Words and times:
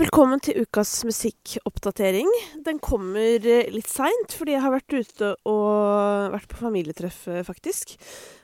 Velkommen 0.00 0.40
til 0.40 0.62
ukas 0.64 1.02
musikkoppdatering. 1.04 2.28
Den 2.64 2.78
kommer 2.80 3.44
eh, 3.44 3.66
litt 3.68 3.88
seint, 3.90 4.32
fordi 4.32 4.54
jeg 4.54 4.62
har 4.64 4.72
vært 4.72 4.94
ute 4.96 5.28
og 5.50 6.32
vært 6.32 6.48
på 6.48 6.56
familietreff, 6.56 7.18
eh, 7.28 7.42
faktisk. 7.44 7.92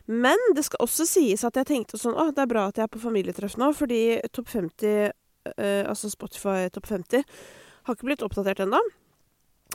Men 0.04 0.36
det 0.58 0.66
skal 0.66 0.84
også 0.84 1.06
sies 1.08 1.46
at 1.48 1.56
jeg 1.56 1.68
tenkte 1.70 1.96
sånn 1.96 2.12
Å, 2.12 2.26
det 2.36 2.44
er 2.44 2.50
bra 2.50 2.66
at 2.68 2.76
jeg 2.76 2.84
er 2.84 2.92
på 2.92 3.00
familietreff 3.00 3.56
nå, 3.56 3.70
fordi 3.78 4.18
Topp 4.36 4.52
50, 4.52 5.08
eh, 5.54 5.80
altså 5.88 6.12
Spotify 6.12 6.68
Topp 6.74 6.90
50, 6.92 7.24
har 7.88 7.96
ikke 7.96 8.10
blitt 8.10 8.26
oppdatert 8.26 8.60
ennå. 8.66 8.82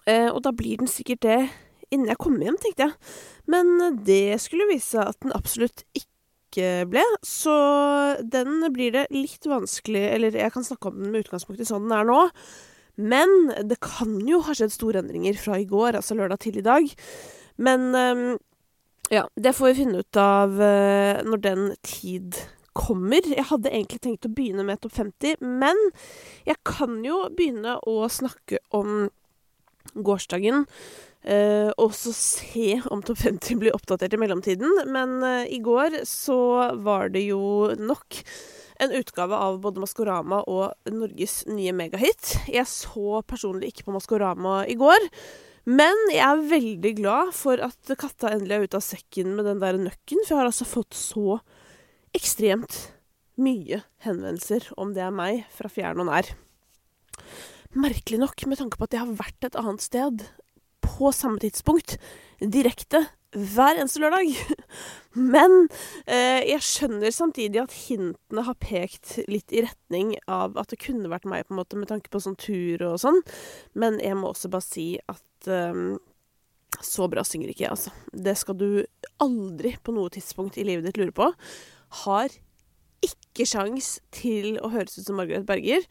Eh, 0.05 0.29
og 0.29 0.43
da 0.45 0.53
blir 0.53 0.83
den 0.83 0.91
sikkert 0.91 1.25
det 1.25 1.39
innen 1.89 2.13
jeg 2.13 2.21
kommer 2.21 2.45
hjem, 2.45 2.61
tenkte 2.61 2.91
jeg. 2.91 3.17
Men 3.49 3.97
det 4.05 4.37
skulle 4.45 4.69
vise 4.69 5.01
at 5.01 5.17
den 5.25 5.33
absolutt 5.33 5.81
ikke 5.97 6.10
ikke 6.51 6.89
ble. 6.91 7.05
Så 7.25 7.55
den 8.21 8.59
blir 8.75 8.93
det 8.93 9.07
litt 9.13 9.47
vanskelig 9.47 10.03
Eller 10.11 10.35
jeg 10.35 10.53
kan 10.53 10.67
snakke 10.67 10.91
om 10.91 10.99
den 10.99 11.13
med 11.13 11.25
utgangspunkt 11.25 11.63
i 11.63 11.67
sånn 11.67 11.87
den 11.87 11.97
er 11.97 12.07
nå. 12.07 12.21
Men 13.01 13.51
det 13.65 13.79
kan 13.81 14.19
jo 14.27 14.41
ha 14.45 14.53
skjedd 14.55 14.73
store 14.75 15.01
endringer 15.01 15.37
fra 15.39 15.57
i 15.57 15.65
går, 15.65 15.95
altså 15.97 16.17
lørdag 16.19 16.43
til 16.43 16.59
i 16.59 16.65
dag. 16.65 16.89
Men 17.61 17.87
um, 17.95 18.25
ja, 19.11 19.25
det 19.39 19.55
får 19.57 19.71
vi 19.71 19.77
finne 19.79 20.03
ut 20.03 20.19
av 20.19 20.53
uh, 20.59 21.23
når 21.25 21.41
den 21.45 21.63
tid 21.87 22.37
kommer. 22.77 23.25
Jeg 23.25 23.47
hadde 23.49 23.71
egentlig 23.71 24.01
tenkt 24.03 24.27
å 24.27 24.33
begynne 24.33 24.65
med 24.67 24.83
Topp 24.83 24.95
50, 24.99 25.41
men 25.43 25.79
jeg 26.47 26.59
kan 26.67 26.99
jo 27.05 27.23
begynne 27.35 27.77
å 27.87 28.05
snakke 28.11 28.61
om 28.75 29.09
gårsdagen. 29.95 30.67
Uh, 31.21 31.69
og 31.77 31.91
så 31.93 32.13
se 32.17 32.79
om 32.89 33.03
Topp 33.05 33.19
50 33.27 33.59
blir 33.61 33.75
oppdatert 33.77 34.15
i 34.15 34.19
mellomtiden. 34.21 34.81
Men 34.89 35.19
uh, 35.21 35.45
i 35.45 35.61
går 35.61 36.01
så 36.09 36.71
var 36.81 37.13
det 37.13 37.27
jo 37.27 37.71
nok 37.77 38.23
en 38.81 38.95
utgave 38.97 39.37
av 39.37 39.59
både 39.61 39.83
Maskorama 39.83 40.41
og 40.49 40.89
Norges 40.89 41.43
nye 41.49 41.73
megahit. 41.77 42.33
Jeg 42.49 42.65
så 42.69 43.21
personlig 43.27 43.69
ikke 43.71 43.89
på 43.89 43.95
Maskorama 43.95 44.63
i 44.65 44.77
går. 44.79 45.05
Men 45.69 45.93
jeg 46.09 46.25
er 46.25 46.47
veldig 46.49 46.93
glad 46.97 47.35
for 47.37 47.61
at 47.61 47.93
katta 48.01 48.31
endelig 48.33 48.55
er 48.55 48.65
ute 48.65 48.79
av 48.79 48.85
sekken 48.85 49.35
med 49.37 49.45
den 49.45 49.61
der 49.61 49.77
nøkken. 49.77 50.23
For 50.25 50.33
jeg 50.33 50.41
har 50.41 50.49
altså 50.49 50.65
fått 50.65 50.97
så 50.97 51.37
ekstremt 52.17 52.87
mye 53.41 53.83
henvendelser 54.05 54.71
om 54.81 54.95
det 54.95 55.05
er 55.05 55.13
meg, 55.13 55.45
fra 55.53 55.69
fjern 55.71 56.01
og 56.01 56.09
nær. 56.09 56.33
Merkelig 57.77 58.17
nok, 58.19 58.41
med 58.49 58.59
tanke 58.59 58.79
på 58.79 58.89
at 58.89 58.97
jeg 58.97 59.05
har 59.05 59.19
vært 59.21 59.47
et 59.47 59.57
annet 59.61 59.85
sted 59.85 60.25
på 60.83 61.11
samme 61.15 61.41
tidspunkt, 61.41 61.97
direkte, 62.41 63.05
hver 63.31 63.79
eneste 63.79 64.01
lørdag. 64.03 64.33
Men 65.33 65.67
eh, 66.05 66.41
jeg 66.49 66.65
skjønner 66.67 67.15
samtidig 67.15 67.61
at 67.63 67.75
hintene 67.87 68.45
har 68.47 68.59
pekt 68.59 69.17
litt 69.31 69.53
i 69.55 69.63
retning 69.65 70.15
av 70.27 70.57
at 70.59 70.73
det 70.73 70.81
kunne 70.83 71.11
vært 71.11 71.27
meg, 71.29 71.45
på 71.47 71.55
en 71.55 71.61
måte, 71.61 71.79
med 71.79 71.91
tanke 71.91 72.11
på 72.11 72.21
sånn 72.23 72.39
tur 72.39 72.83
og 72.89 72.99
sånn. 73.03 73.21
Men 73.77 73.99
jeg 74.03 74.19
må 74.19 74.31
også 74.31 74.51
bare 74.51 74.67
si 74.67 74.87
at 75.11 75.51
eh, 75.51 75.83
så 76.81 77.07
bra 77.11 77.23
synger 77.27 77.51
ikke 77.51 77.65
jeg, 77.65 77.75
altså. 77.75 77.91
Det 78.11 78.35
skal 78.39 78.57
du 78.59 78.69
aldri 79.21 79.75
på 79.83 79.93
noe 79.95 80.11
tidspunkt 80.13 80.57
i 80.57 80.65
livet 80.67 80.87
ditt 80.87 80.99
lure 80.99 81.15
på. 81.15 81.31
Har 82.03 82.33
ikke 83.05 83.47
sjans 83.49 83.95
til 84.13 84.57
å 84.61 84.69
høres 84.73 84.97
ut 84.99 85.07
som 85.07 85.17
Margaret 85.19 85.47
Berger. 85.47 85.85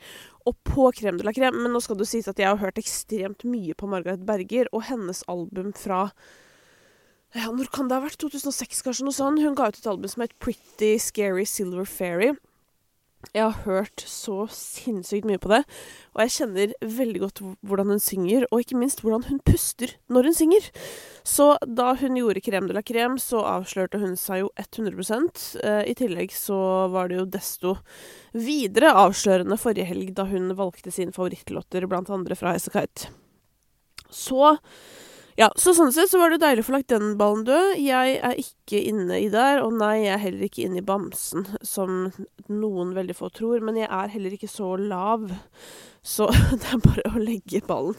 Og 0.48 0.56
på 0.66 0.88
Krem 0.96 1.18
de 1.18 1.26
la 1.26 1.34
Krem 1.36 1.58
men 1.58 1.74
nå 1.74 1.82
skal 1.84 1.98
det 2.00 2.08
sies 2.10 2.28
at 2.30 2.38
jeg 2.40 2.48
har 2.48 2.60
hørt 2.60 2.78
ekstremt 2.80 3.44
mye 3.48 3.76
på 3.76 3.88
Margaret 3.90 4.22
Berger 4.26 4.70
og 4.72 4.86
hennes 4.88 5.24
album 5.30 5.74
fra 5.76 6.08
ja, 7.30 7.46
Når 7.46 7.68
kan 7.70 7.86
det 7.86 7.94
ha 7.94 8.02
vært? 8.02 8.18
2006, 8.18 8.80
kanskje? 8.82 9.04
noe 9.06 9.14
sånt. 9.14 9.38
Hun 9.38 9.54
ga 9.54 9.68
ut 9.70 9.76
et 9.78 9.86
album 9.86 10.10
som 10.10 10.24
het 10.24 10.34
Pretty 10.42 10.96
Scary 10.98 11.44
Silver 11.46 11.86
Fairy. 11.86 12.32
Jeg 13.34 13.44
har 13.44 13.62
hørt 13.66 14.02
så 14.08 14.46
sinnssykt 14.50 15.26
mye 15.28 15.38
på 15.38 15.50
det, 15.52 15.60
og 16.16 16.22
jeg 16.24 16.32
kjenner 16.34 16.72
veldig 16.98 17.20
godt 17.22 17.42
hvordan 17.68 17.92
hun 17.92 18.00
synger, 18.02 18.46
og 18.48 18.64
ikke 18.64 18.78
minst 18.80 19.04
hvordan 19.04 19.26
hun 19.28 19.42
puster 19.46 19.92
når 20.10 20.30
hun 20.30 20.36
synger. 20.38 20.70
Så 21.22 21.52
da 21.68 21.92
hun 22.00 22.16
gjorde 22.18 22.42
Crème 22.42 22.70
de 22.70 22.74
la 22.74 22.82
Crème, 22.82 23.20
så 23.22 23.44
avslørte 23.46 24.00
hun 24.02 24.16
seg 24.18 24.42
jo 24.42 24.50
100 24.58 25.60
eh, 25.62 25.82
I 25.92 25.94
tillegg 26.00 26.34
så 26.34 26.58
var 26.90 27.12
det 27.12 27.20
jo 27.20 27.28
desto 27.36 27.76
videre 28.34 28.96
avslørende 29.04 29.60
forrige 29.60 29.90
helg, 29.92 30.14
da 30.16 30.26
hun 30.30 30.56
valgte 30.58 30.90
sine 30.94 31.14
favorittlåter, 31.14 31.86
blant 31.86 32.10
andre 32.10 32.38
fra 32.38 32.56
Highasakite. 32.56 33.12
Så 34.10 34.56
ja, 35.38 35.48
så 35.58 35.72
sånn 35.76 35.92
sett 35.94 36.10
så 36.10 36.18
var 36.20 36.32
det 36.32 36.40
deilig 36.42 36.64
å 36.64 36.68
få 36.68 36.74
lagt 36.74 36.90
den 36.92 37.14
ballen 37.20 37.44
død. 37.46 37.76
Jeg 37.80 38.16
er 38.26 38.40
ikke 38.40 38.80
inne 38.90 39.20
i 39.22 39.28
der, 39.32 39.60
og 39.62 39.76
nei, 39.78 40.04
jeg 40.04 40.14
er 40.14 40.24
heller 40.24 40.46
ikke 40.46 40.64
inne 40.66 40.80
i 40.80 40.86
bamsen, 40.86 41.46
som 41.66 42.10
noen 42.50 42.94
veldig 42.96 43.16
få 43.18 43.30
tror. 43.36 43.62
Men 43.64 43.78
jeg 43.80 43.90
er 43.94 44.14
heller 44.14 44.34
ikke 44.36 44.50
så 44.50 44.72
lav, 44.80 45.28
så 46.02 46.28
det 46.60 46.72
er 46.74 46.84
bare 46.84 47.06
å 47.12 47.22
legge 47.22 47.62
ballen 47.66 47.98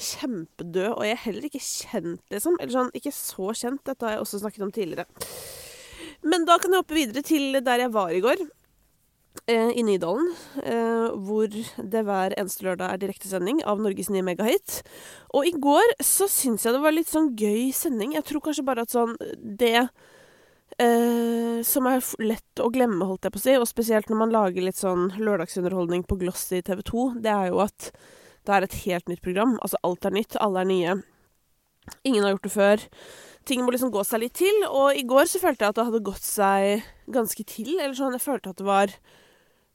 kjempedød. 0.00 0.94
Og 0.94 1.04
jeg 1.06 1.16
er 1.16 1.24
heller 1.26 1.50
ikke 1.50 1.64
kjent, 1.64 2.24
liksom. 2.32 2.56
Eller 2.60 2.76
sånn, 2.76 2.94
ikke 2.96 3.14
så 3.14 3.52
kjent. 3.52 3.84
Dette 3.84 4.06
har 4.06 4.16
jeg 4.16 4.24
også 4.24 4.42
snakket 4.44 4.66
om 4.66 4.72
tidligere. 4.74 5.06
Men 6.26 6.44
da 6.48 6.58
kan 6.60 6.72
jeg 6.72 6.82
hoppe 6.82 6.96
videre 6.96 7.24
til 7.24 7.60
der 7.64 7.86
jeg 7.86 7.92
var 7.94 8.12
i 8.12 8.24
går 8.24 8.42
i 9.50 9.82
Nydalen, 9.82 10.28
eh, 10.62 11.10
hvor 11.26 11.48
det 11.50 12.02
hver 12.06 12.34
eneste 12.38 12.64
lørdag 12.66 12.92
er 12.92 13.00
direktesending 13.02 13.62
av 13.66 13.80
Norges 13.82 14.10
nye 14.10 14.24
megahit. 14.26 14.80
Og 15.34 15.46
i 15.46 15.52
går 15.54 15.94
så 16.02 16.28
syns 16.30 16.66
jeg 16.66 16.74
det 16.74 16.82
var 16.82 16.94
litt 16.94 17.10
sånn 17.10 17.32
gøy 17.38 17.70
sending. 17.74 18.14
Jeg 18.14 18.26
tror 18.28 18.44
kanskje 18.44 18.66
bare 18.66 18.84
at 18.86 18.94
sånn 18.94 19.16
Det 19.40 19.88
eh, 20.78 21.60
som 21.66 21.88
er 21.90 22.02
lett 22.22 22.62
å 22.62 22.70
glemme, 22.72 23.06
holdt 23.06 23.26
jeg 23.26 23.34
på 23.34 23.40
å 23.40 23.44
si, 23.44 23.56
og 23.58 23.68
spesielt 23.70 24.10
når 24.10 24.20
man 24.22 24.34
lager 24.34 24.66
litt 24.66 24.78
sånn 24.80 25.10
lørdagsunderholdning 25.18 26.06
på 26.08 26.18
Glossy 26.20 26.62
TV 26.66 26.82
2, 26.86 27.06
det 27.24 27.32
er 27.32 27.50
jo 27.50 27.62
at 27.66 27.90
det 28.46 28.54
er 28.54 28.66
et 28.66 28.78
helt 28.86 29.10
nytt 29.10 29.24
program. 29.24 29.58
Altså 29.60 29.80
alt 29.86 30.06
er 30.06 30.16
nytt, 30.16 30.38
alle 30.40 30.62
er 30.62 30.70
nye. 30.70 31.00
Ingen 32.06 32.24
har 32.24 32.34
gjort 32.34 32.46
det 32.46 32.54
før. 32.54 32.86
Ting 33.48 33.64
må 33.64 33.72
liksom 33.72 33.92
gå 33.94 34.02
seg 34.06 34.22
litt 34.22 34.36
til, 34.38 34.64
og 34.68 34.96
i 34.96 35.06
går 35.08 35.26
så 35.30 35.40
følte 35.42 35.64
jeg 35.64 35.72
at 35.72 35.78
det 35.78 35.86
hadde 35.88 36.04
gått 36.06 36.26
seg 36.26 36.84
ganske 37.10 37.46
til. 37.48 37.72
Eller 37.78 37.96
sånn, 37.96 38.14
jeg 38.16 38.24
følte 38.26 38.52
at 38.52 38.60
det 38.60 38.68
var 38.68 38.94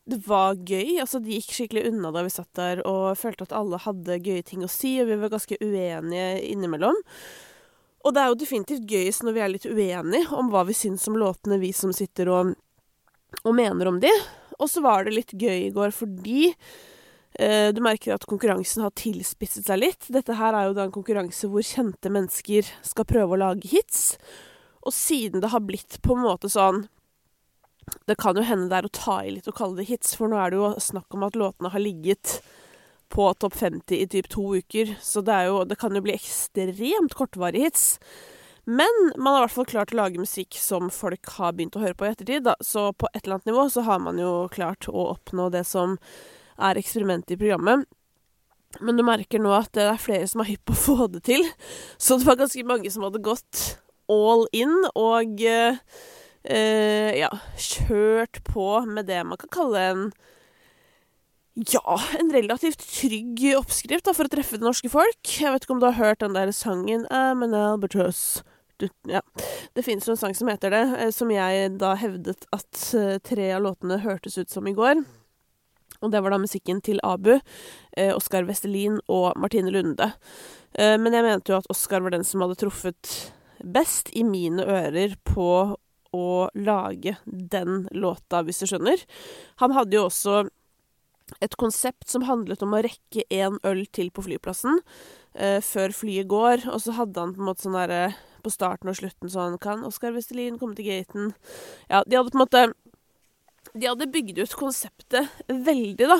det 0.05 0.19
var 0.27 0.53
gøy. 0.53 0.99
Altså, 1.01 1.19
det 1.19 1.39
gikk 1.39 1.55
skikkelig 1.55 1.87
unna 1.89 2.11
da 2.13 2.21
vi 2.25 2.33
satt 2.33 2.51
der 2.57 2.83
og 2.85 3.17
følte 3.17 3.47
at 3.47 3.55
alle 3.57 3.81
hadde 3.81 4.19
gøye 4.21 4.45
ting 4.45 4.63
å 4.65 4.69
si, 4.71 4.95
og 5.01 5.09
vi 5.09 5.17
var 5.21 5.33
ganske 5.33 5.57
uenige 5.63 6.29
innimellom. 6.45 6.99
Og 8.05 8.13
det 8.13 8.21
er 8.21 8.29
jo 8.29 8.37
definitivt 8.37 8.85
gøyest 8.89 9.25
når 9.25 9.35
vi 9.35 9.41
er 9.41 9.51
litt 9.51 9.65
uenige 9.65 10.37
om 10.37 10.51
hva 10.53 10.61
vi 10.67 10.77
syns 10.77 11.07
om 11.09 11.17
låtene, 11.17 11.57
vi 11.57 11.71
som 11.73 11.93
sitter 11.95 12.29
og, 12.29 12.51
og 13.41 13.55
mener 13.57 13.89
om 13.89 13.97
de. 14.03 14.11
Og 14.59 14.69
så 14.69 14.83
var 14.85 15.07
det 15.07 15.15
litt 15.15 15.33
gøy 15.33 15.65
i 15.65 15.73
går 15.73 15.95
fordi 15.95 16.51
du 17.35 17.81
merker 17.83 18.13
at 18.15 18.23
konkurransen 18.29 18.85
har 18.85 18.93
tilspisset 18.95 19.67
seg 19.67 19.81
litt. 19.81 20.05
Dette 20.13 20.37
her 20.39 20.55
er 20.55 20.69
jo 20.69 20.75
da 20.77 20.85
en 20.85 20.93
konkurranse 20.95 21.49
hvor 21.51 21.65
kjente 21.65 22.11
mennesker 22.13 22.69
skal 22.85 23.07
prøve 23.09 23.35
å 23.35 23.41
lage 23.41 23.67
hits. 23.73 24.13
Og 24.87 24.95
siden 24.95 25.43
det 25.43 25.51
har 25.51 25.65
blitt 25.65 25.97
på 26.05 26.15
en 26.15 26.23
måte 26.23 26.51
sånn 26.51 26.85
det 28.05 28.15
kan 28.15 28.37
jo 28.37 28.45
hende 28.45 28.69
det 28.69 28.77
er 28.79 28.87
å 28.87 28.93
ta 28.93 29.19
i 29.23 29.33
litt 29.35 29.47
og 29.49 29.57
kalle 29.57 29.79
det 29.79 29.89
hits, 29.89 30.15
for 30.17 30.31
nå 30.31 30.39
er 30.41 30.53
det 30.53 30.61
jo 30.61 30.71
snakk 30.81 31.13
om 31.13 31.25
at 31.27 31.37
låtene 31.37 31.71
har 31.73 31.83
ligget 31.83 32.39
på 33.13 33.27
topp 33.39 33.53
50 33.59 33.99
i 33.99 34.07
typ 34.09 34.29
to 34.31 34.45
uker, 34.57 34.95
så 35.01 35.21
det, 35.25 35.43
jo, 35.47 35.59
det 35.69 35.77
kan 35.79 35.93
jo 35.95 36.01
bli 36.05 36.15
ekstremt 36.15 37.13
kortvarige 37.17 37.67
hits. 37.67 37.85
Men 38.65 39.11
man 39.13 39.35
har 39.35 39.43
i 39.43 39.45
hvert 39.45 39.53
fall 39.59 39.67
klart 39.69 39.93
å 39.93 39.99
lage 39.99 40.21
musikk 40.21 40.57
som 40.57 40.89
folk 40.89 41.29
har 41.37 41.53
begynt 41.53 41.77
å 41.77 41.83
høre 41.83 41.97
på 41.97 42.07
i 42.07 42.09
ettertid, 42.15 42.47
da. 42.47 42.55
Så 42.65 42.87
på 42.97 43.09
et 43.11 43.21
eller 43.21 43.37
annet 43.37 43.51
nivå 43.51 43.67
så 43.69 43.85
har 43.85 44.01
man 44.01 44.17
jo 44.17 44.31
klart 44.51 44.89
å 44.89 45.11
oppnå 45.11 45.51
det 45.53 45.61
som 45.69 45.99
er 46.57 46.79
eksperimentet 46.79 47.35
i 47.35 47.39
programmet. 47.39 47.85
Men 48.83 48.99
du 48.99 49.05
merker 49.07 49.39
nå 49.39 49.53
at 49.55 49.71
det 49.77 49.87
er 49.87 50.01
flere 50.01 50.27
som 50.27 50.43
er 50.43 50.51
hypp 50.51 50.65
på 50.67 50.75
å 50.75 50.83
få 50.83 51.07
det 51.13 51.23
til. 51.29 51.45
Så 51.97 52.19
det 52.19 52.27
var 52.27 52.39
ganske 52.39 52.65
mange 52.67 52.91
som 52.91 53.05
hadde 53.07 53.23
gått 53.23 53.63
all 54.11 54.45
in, 54.53 54.73
og 54.93 55.41
eh, 55.41 57.11
ja, 57.17 57.31
kjørt 57.57 58.43
på 58.45 58.69
med 58.85 59.07
det 59.09 59.23
man 59.25 59.39
kan 59.41 59.53
kalle 59.55 59.85
en 59.89 60.07
ja, 61.55 61.95
en 62.19 62.33
relativt 62.35 62.81
trygg 62.83 63.39
oppskrift 63.55 64.05
da, 64.05 64.11
for 64.11 64.27
å 64.27 64.31
treffe 64.31 64.59
det 64.59 64.67
norske 64.67 64.91
folk. 64.91 65.21
Jeg 65.23 65.53
vet 65.53 65.63
ikke 65.63 65.77
om 65.77 65.79
du 65.79 65.87
har 65.87 65.95
hørt 66.01 66.19
den 66.19 66.35
der 66.35 66.51
sangen 66.51 67.05
I'm 67.07 67.45
an 67.47 67.55
albatross. 67.55 68.43
Ja. 69.07 69.21
Det 69.73 69.85
finnes 69.85 70.03
jo 70.03 70.11
en 70.11 70.19
sang 70.19 70.35
som 70.35 70.49
heter 70.51 70.73
det, 70.75 70.83
eh, 70.99 71.11
som 71.15 71.31
jeg 71.31 71.77
da 71.79 71.93
hevdet 71.95 72.43
at 72.51 72.81
uh, 72.99 73.15
tre 73.23 73.53
av 73.55 73.63
låtene 73.63 74.01
hørtes 74.03 74.35
ut 74.37 74.51
som 74.51 74.67
i 74.67 74.75
går. 74.75 74.99
Og 76.01 76.11
det 76.13 76.21
var 76.23 76.33
da 76.33 76.41
musikken 76.41 76.81
til 76.85 76.99
Abu, 77.03 77.37
eh, 77.97 78.11
Oskar 78.15 78.47
Vestelin 78.47 78.99
og 79.07 79.33
Martine 79.39 79.71
Lunde. 79.73 80.11
Eh, 80.73 80.97
men 80.97 81.13
jeg 81.13 81.23
mente 81.23 81.53
jo 81.53 81.59
at 81.59 81.71
Oskar 81.71 82.03
var 82.03 82.15
den 82.15 82.23
som 82.27 82.43
hadde 82.43 82.59
truffet 82.59 83.31
best 83.63 84.11
i 84.13 84.23
mine 84.27 84.63
ører 84.63 85.15
på 85.23 85.77
å 86.15 86.27
lage 86.55 87.17
den 87.25 87.87
låta, 87.91 88.43
hvis 88.43 88.61
du 88.61 88.69
skjønner. 88.69 89.01
Han 89.63 89.75
hadde 89.75 89.97
jo 89.97 90.05
også 90.07 90.45
et 91.41 91.57
konsept 91.57 92.07
som 92.11 92.27
handlet 92.27 92.61
om 92.63 92.75
å 92.75 92.83
rekke 92.85 93.25
én 93.33 93.57
øl 93.65 93.83
til 93.95 94.11
på 94.13 94.23
flyplassen 94.27 94.77
eh, 95.33 95.57
før 95.65 95.95
flyet 95.95 96.29
går, 96.29 96.67
og 96.69 96.83
så 96.83 96.95
hadde 96.99 97.21
han 97.21 97.33
på 97.35 97.41
en 97.41 97.49
måte 97.49 97.65
sånn 97.65 97.77
derre 97.77 98.13
på 98.45 98.53
starten 98.53 98.91
og 98.91 98.97
slutten 98.99 99.31
sånn 99.33 99.55
Kan 99.61 99.81
Oskar 99.87 100.13
Vestelin 100.13 100.59
komme 100.61 100.77
til 100.77 100.85
gaten? 100.85 101.31
Ja, 101.89 102.03
de 102.05 102.19
hadde 102.19 102.29
på 102.29 102.37
en 102.37 102.43
måte 102.43 102.65
De 103.73 103.89
hadde 103.89 104.11
bygd 104.11 104.39
ut 104.43 104.55
konseptet 104.59 105.43
veldig, 105.49 106.07
da. 106.11 106.19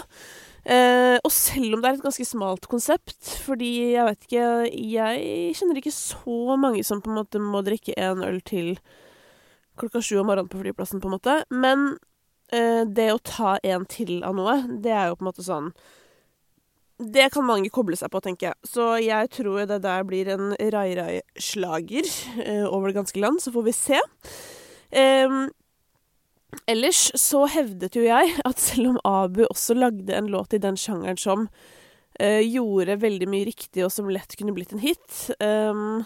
Eh, 0.65 1.15
og 1.21 1.29
selv 1.29 1.75
om 1.75 1.81
det 1.81 1.89
er 1.91 1.97
et 1.99 2.05
ganske 2.07 2.25
smalt 2.25 2.65
konsept, 2.71 3.19
fordi 3.45 3.91
jeg 3.93 4.05
vet 4.07 4.23
ikke 4.25 4.45
Jeg 4.73 5.51
kjenner 5.59 5.77
ikke 5.77 5.93
så 5.93 6.55
mange 6.57 6.81
som 6.87 7.03
på 7.05 7.11
en 7.11 7.19
måte 7.19 7.41
må 7.41 7.61
drikke 7.61 7.93
en 8.01 8.23
øl 8.25 8.39
til 8.41 8.79
klokka 9.77 10.01
sju 10.01 10.17
om 10.21 10.31
morgenen 10.31 10.49
på 10.49 10.63
flyplassen, 10.63 11.03
på 11.03 11.11
en 11.11 11.15
måte. 11.17 11.35
Men 11.53 11.85
eh, 12.49 12.81
det 12.87 13.11
å 13.13 13.21
ta 13.21 13.57
en 13.61 13.85
til 13.85 14.23
av 14.25 14.33
noe, 14.37 14.57
det 14.81 14.95
er 14.95 15.11
jo 15.11 15.19
på 15.19 15.25
en 15.25 15.29
måte 15.29 15.45
sånn 15.45 15.69
Det 16.95 17.27
kan 17.33 17.45
mange 17.45 17.69
koble 17.69 17.97
seg 17.99 18.09
på, 18.09 18.23
tenker 18.23 18.49
jeg. 18.49 18.71
Så 18.71 18.95
jeg 19.03 19.29
tror 19.35 19.67
det 19.67 19.81
der 19.83 20.05
blir 20.07 20.31
en 20.33 20.55
rai-rai-slager 20.55 22.09
eh, 22.41 22.65
over 22.65 22.89
det 22.89 22.97
ganske 23.01 23.21
land. 23.21 23.43
Så 23.43 23.51
får 23.53 23.67
vi 23.67 23.75
se. 23.75 24.01
Eh, 24.95 25.37
ellers 26.71 27.07
så 27.19 27.45
hevdet 27.51 27.97
jo 27.97 28.05
jeg 28.05 28.35
at 28.47 28.61
selv 28.61 28.95
om 28.95 29.01
Abu 29.07 29.43
også 29.47 29.77
lagde 29.77 30.15
en 30.15 30.31
låt 30.31 30.55
i 30.55 30.61
den 30.61 30.77
sjangeren 30.79 31.19
som 31.19 31.47
eh, 32.19 32.41
gjorde 32.45 32.99
veldig 33.01 33.29
mye 33.31 33.47
riktig, 33.49 33.83
og 33.85 33.93
som 33.93 34.09
lett 34.11 34.37
kunne 34.39 34.55
blitt 34.55 34.75
en 34.75 34.83
hit 34.83 35.29
um, 35.39 36.03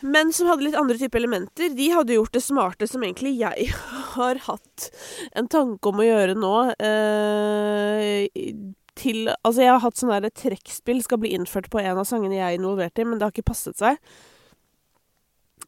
men 0.00 0.32
som 0.32 0.48
hadde 0.48 0.64
litt 0.64 0.78
andre 0.78 0.96
typer 0.96 1.20
elementer. 1.20 1.72
De 1.76 1.90
hadde 1.92 2.16
gjort 2.16 2.32
det 2.32 2.42
smarte 2.44 2.88
som 2.88 3.02
egentlig 3.04 3.34
jeg 3.40 3.70
har 4.16 4.40
hatt 4.46 4.90
en 5.36 5.48
tanke 5.50 5.92
om 5.92 6.00
å 6.00 6.06
gjøre 6.06 6.36
nå. 6.38 6.54
Eh, 6.80 8.28
til 9.00 9.30
Altså, 9.30 9.62
jeg 9.62 9.72
har 9.72 9.82
hatt 9.84 10.00
sånn 10.00 10.12
derre 10.12 10.32
trekkspill 10.34 11.00
skal 11.04 11.20
bli 11.22 11.34
innført 11.36 11.70
på 11.72 11.80
en 11.82 12.00
av 12.00 12.08
sangene 12.08 12.38
jeg 12.38 12.46
er 12.48 12.58
involvert 12.58 13.00
i, 13.00 13.06
men 13.06 13.20
det 13.20 13.28
har 13.28 13.34
ikke 13.34 13.50
passet 13.52 13.80
seg. 13.80 14.00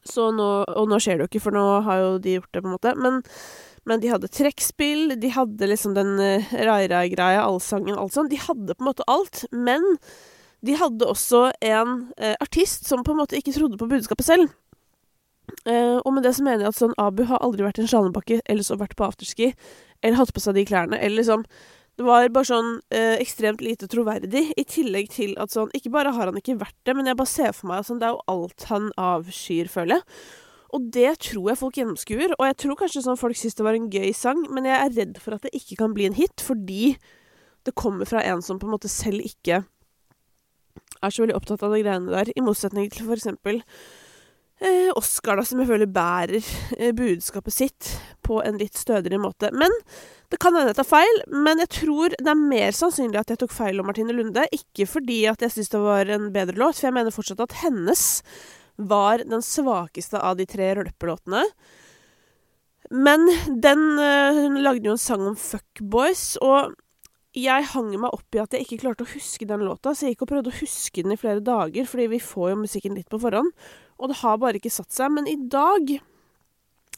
Så 0.09 0.31
nå 0.35 0.49
Og 0.67 0.89
nå 0.91 0.99
skjer 1.03 1.19
det 1.19 1.27
jo 1.27 1.31
ikke, 1.31 1.45
for 1.45 1.55
nå 1.55 1.67
har 1.87 2.01
jo 2.01 2.15
de 2.23 2.39
gjort 2.39 2.51
det, 2.51 2.63
på 2.63 2.71
en 2.71 2.77
måte. 2.77 2.95
Men, 2.99 3.21
men 3.89 4.03
de 4.03 4.11
hadde 4.13 4.31
trekkspill, 4.33 5.17
de 5.21 5.33
hadde 5.35 5.69
liksom 5.71 5.95
den 5.99 6.17
uh, 6.19 6.53
rai-rai-greia, 6.53 7.45
allsangen, 7.45 7.99
alt 7.99 8.17
sånt. 8.17 8.33
De 8.33 8.41
hadde 8.41 8.75
på 8.75 8.83
en 8.83 8.91
måte 8.91 9.07
alt. 9.11 9.45
Men 9.53 9.87
de 10.63 10.79
hadde 10.79 11.09
også 11.11 11.49
en 11.65 11.95
uh, 12.19 12.35
artist 12.43 12.87
som 12.89 13.07
på 13.07 13.15
en 13.15 13.23
måte 13.23 13.39
ikke 13.39 13.55
trodde 13.55 13.79
på 13.79 13.91
budskapet 13.91 14.27
selv. 14.27 14.51
Uh, 15.67 15.99
og 16.03 16.13
med 16.15 16.25
det 16.27 16.35
så 16.37 16.45
mener 16.47 16.65
jeg 16.65 16.73
at 16.73 16.79
sånn 16.79 16.99
Abu 17.03 17.25
har 17.29 17.43
aldri 17.45 17.67
vært 17.67 17.79
i 17.79 17.85
en 17.85 17.91
slalåmbakke 17.91 18.41
eller 18.51 18.67
så 18.67 18.79
vært 18.81 18.95
på 18.99 19.05
afterski 19.07 19.51
eller 20.03 20.19
hatt 20.19 20.33
på 20.35 20.43
seg 20.43 20.57
de 20.57 20.67
klærne. 20.67 20.99
Eller 20.99 21.23
liksom 21.23 21.45
Det 22.01 22.07
var 22.07 22.25
bare 22.33 22.49
sånn 22.49 22.71
eh, 22.95 23.19
ekstremt 23.21 23.61
lite 23.65 23.89
troverdig. 23.91 24.47
I 24.57 24.65
tillegg 24.65 25.11
til 25.13 25.35
at 25.41 25.53
sånn 25.53 25.73
Ikke 25.77 25.93
bare 25.93 26.15
har 26.17 26.31
han 26.31 26.39
ikke 26.41 26.57
vært 26.61 26.79
det, 26.89 26.95
men 26.97 27.11
jeg 27.11 27.19
bare 27.19 27.31
ser 27.31 27.53
for 27.57 27.69
meg 27.69 27.83
at 27.83 27.91
sånn, 27.91 28.01
det 28.01 28.09
er 28.09 28.15
jo 28.17 28.25
alt 28.33 28.67
han 28.71 28.89
avskyr, 29.01 29.69
føler 29.73 30.01
jeg. 30.01 30.07
Og 30.73 30.87
det 30.95 31.11
tror 31.27 31.51
jeg 31.51 31.61
folk 31.61 31.77
gjennomskuer. 31.77 32.33
Og 32.39 32.47
jeg 32.49 32.59
tror 32.65 32.79
kanskje 32.81 33.05
sånn 33.05 33.21
folk 33.21 33.37
syns 33.37 33.59
det 33.59 33.67
var 33.67 33.77
en 33.77 33.91
gøy 33.93 34.15
sang, 34.17 34.41
men 34.49 34.69
jeg 34.69 34.79
er 34.79 34.97
redd 34.97 35.21
for 35.21 35.37
at 35.37 35.45
det 35.45 35.53
ikke 35.59 35.77
kan 35.83 35.93
bli 35.97 36.09
en 36.09 36.17
hit, 36.17 36.41
fordi 36.41 36.95
det 37.67 37.77
kommer 37.79 38.09
fra 38.09 38.25
en 38.25 38.41
som 38.43 38.59
på 38.59 38.67
en 38.67 38.75
måte 38.75 38.91
selv 38.91 39.21
ikke 39.23 39.61
er 41.03 41.13
så 41.13 41.23
veldig 41.23 41.37
opptatt 41.37 41.63
av 41.67 41.75
de 41.75 41.83
greiene 41.83 42.11
der, 42.11 42.31
i 42.33 42.45
motsetning 42.45 42.89
til 42.93 43.09
for 43.09 43.19
eksempel 43.19 43.61
Oscar, 44.99 45.39
da, 45.39 45.45
som 45.47 45.61
jeg 45.63 45.71
føler 45.71 45.91
bærer 45.91 46.39
eh, 46.79 46.93
budskapet 46.95 47.55
sitt 47.55 47.93
på 48.23 48.39
en 48.45 48.59
litt 48.61 48.79
stødigere 48.79 49.21
måte. 49.23 49.51
Men 49.57 49.75
det 50.33 50.39
kan 50.43 50.55
hende 50.57 50.73
jeg 50.73 50.79
tar 50.81 50.89
feil, 50.89 51.23
men 51.35 51.63
jeg 51.65 51.73
tror 51.81 52.15
det 52.17 52.31
er 52.31 52.39
mer 52.39 52.77
sannsynlig 52.77 53.21
at 53.21 53.33
jeg 53.33 53.43
tok 53.43 53.55
feil 53.55 53.83
om 53.83 53.89
Martine 53.91 54.15
Lunde. 54.17 54.47
Ikke 54.55 54.87
fordi 54.89 55.23
at 55.31 55.43
jeg 55.45 55.57
syns 55.57 55.73
det 55.73 55.83
var 55.83 56.13
en 56.15 56.31
bedre 56.35 56.59
låt, 56.61 56.79
for 56.79 56.89
jeg 56.89 56.97
mener 56.97 57.15
fortsatt 57.15 57.43
at 57.45 57.59
hennes 57.65 58.05
var 58.81 59.25
den 59.29 59.45
svakeste 59.45 60.21
av 60.21 60.39
de 60.39 60.47
tre 60.49 60.73
rølpelåtene. 60.79 61.43
Men 62.93 63.25
den 63.63 63.85
uh, 63.97 64.37
Hun 64.37 64.59
lagde 64.61 64.89
jo 64.89 64.97
en 64.97 65.01
sang 65.01 65.23
om 65.25 65.37
fuckboys, 65.39 66.37
og 66.45 66.75
jeg 67.33 67.65
hang 67.73 67.95
meg 67.97 68.13
opp 68.13 68.37
i 68.37 68.41
at 68.43 68.53
jeg 68.53 68.67
ikke 68.67 68.83
klarte 68.83 69.07
å 69.07 69.13
huske 69.15 69.47
den 69.49 69.65
låta, 69.65 69.95
så 69.95 70.05
jeg 70.05 70.15
gikk 70.15 70.27
og 70.27 70.33
prøvde 70.35 70.53
å 70.53 70.59
huske 70.59 71.05
den 71.05 71.15
i 71.15 71.21
flere 71.21 71.41
dager, 71.45 71.87
fordi 71.89 72.11
vi 72.13 72.21
får 72.21 72.51
jo 72.53 72.59
musikken 72.61 72.99
litt 72.99 73.09
på 73.13 73.21
forhånd. 73.23 73.55
Og 74.03 74.11
det 74.11 74.19
har 74.23 74.41
bare 74.43 74.59
ikke 74.59 74.73
satt 74.75 74.91
seg. 74.93 75.13
Men 75.15 75.29
i 75.31 75.37
dag 75.39 75.95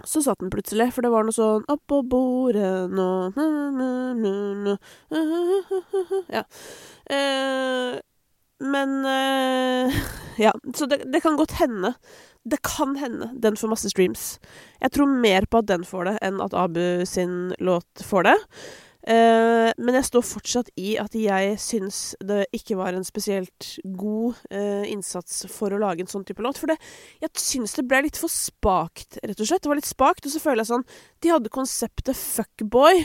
så 0.03 0.23
satt 0.25 0.41
den 0.41 0.51
plutselig, 0.51 0.89
for 0.95 1.07
det 1.07 1.13
var 1.13 1.23
noe 1.23 1.35
sånn 1.37 1.67
Oppå 1.71 2.01
bordet 2.11 2.91
nå 2.91 3.07
Ja. 6.35 6.43
Eh, 7.15 8.01
men 8.65 8.97
eh, 9.07 10.01
Ja, 10.45 10.51
så 10.75 10.89
det, 10.91 11.05
det 11.13 11.21
kan 11.23 11.39
godt 11.39 11.55
hende. 11.61 11.95
Det 12.43 12.59
kan 12.67 12.97
hende 12.99 13.31
den 13.39 13.57
får 13.57 13.71
masse 13.71 13.93
streams. 13.93 14.25
Jeg 14.83 14.97
tror 14.97 15.07
mer 15.07 15.47
på 15.47 15.63
at 15.63 15.71
den 15.71 15.87
får 15.87 16.11
det, 16.11 16.17
enn 16.27 16.43
at 16.43 16.57
Abu 16.59 17.07
sin 17.07 17.55
låt 17.63 18.03
får 18.03 18.27
det. 18.27 18.35
Uh, 19.05 19.69
men 19.77 19.99
jeg 19.99 20.07
står 20.09 20.23
fortsatt 20.25 20.71
i 20.81 20.95
at 20.97 21.13
jeg 21.19 21.59
syns 21.61 21.99
det 22.25 22.47
ikke 22.57 22.79
var 22.79 22.97
en 22.97 23.05
spesielt 23.05 23.75
god 23.85 24.39
uh, 24.49 24.85
innsats 24.89 25.43
for 25.53 25.75
å 25.75 25.81
lage 25.83 26.01
en 26.07 26.09
sånn 26.09 26.25
type 26.25 26.41
låt. 26.45 26.61
For 26.61 26.73
det, 26.73 26.79
jeg 27.21 27.43
syns 27.43 27.77
det 27.77 27.85
ble 27.91 28.07
litt 28.07 28.21
for 28.21 28.33
spakt, 28.33 29.21
rett 29.21 29.37
og 29.37 29.51
slett. 29.51 29.65
Det 29.67 29.73
var 29.73 29.81
litt 29.83 29.91
spakt, 29.91 30.25
og 30.25 30.33
så 30.33 30.41
føler 30.41 30.65
jeg 30.65 30.73
sånn 30.73 30.87
De 31.21 31.35
hadde 31.35 31.53
konseptet 31.53 32.17
fuckboy. 32.17 33.05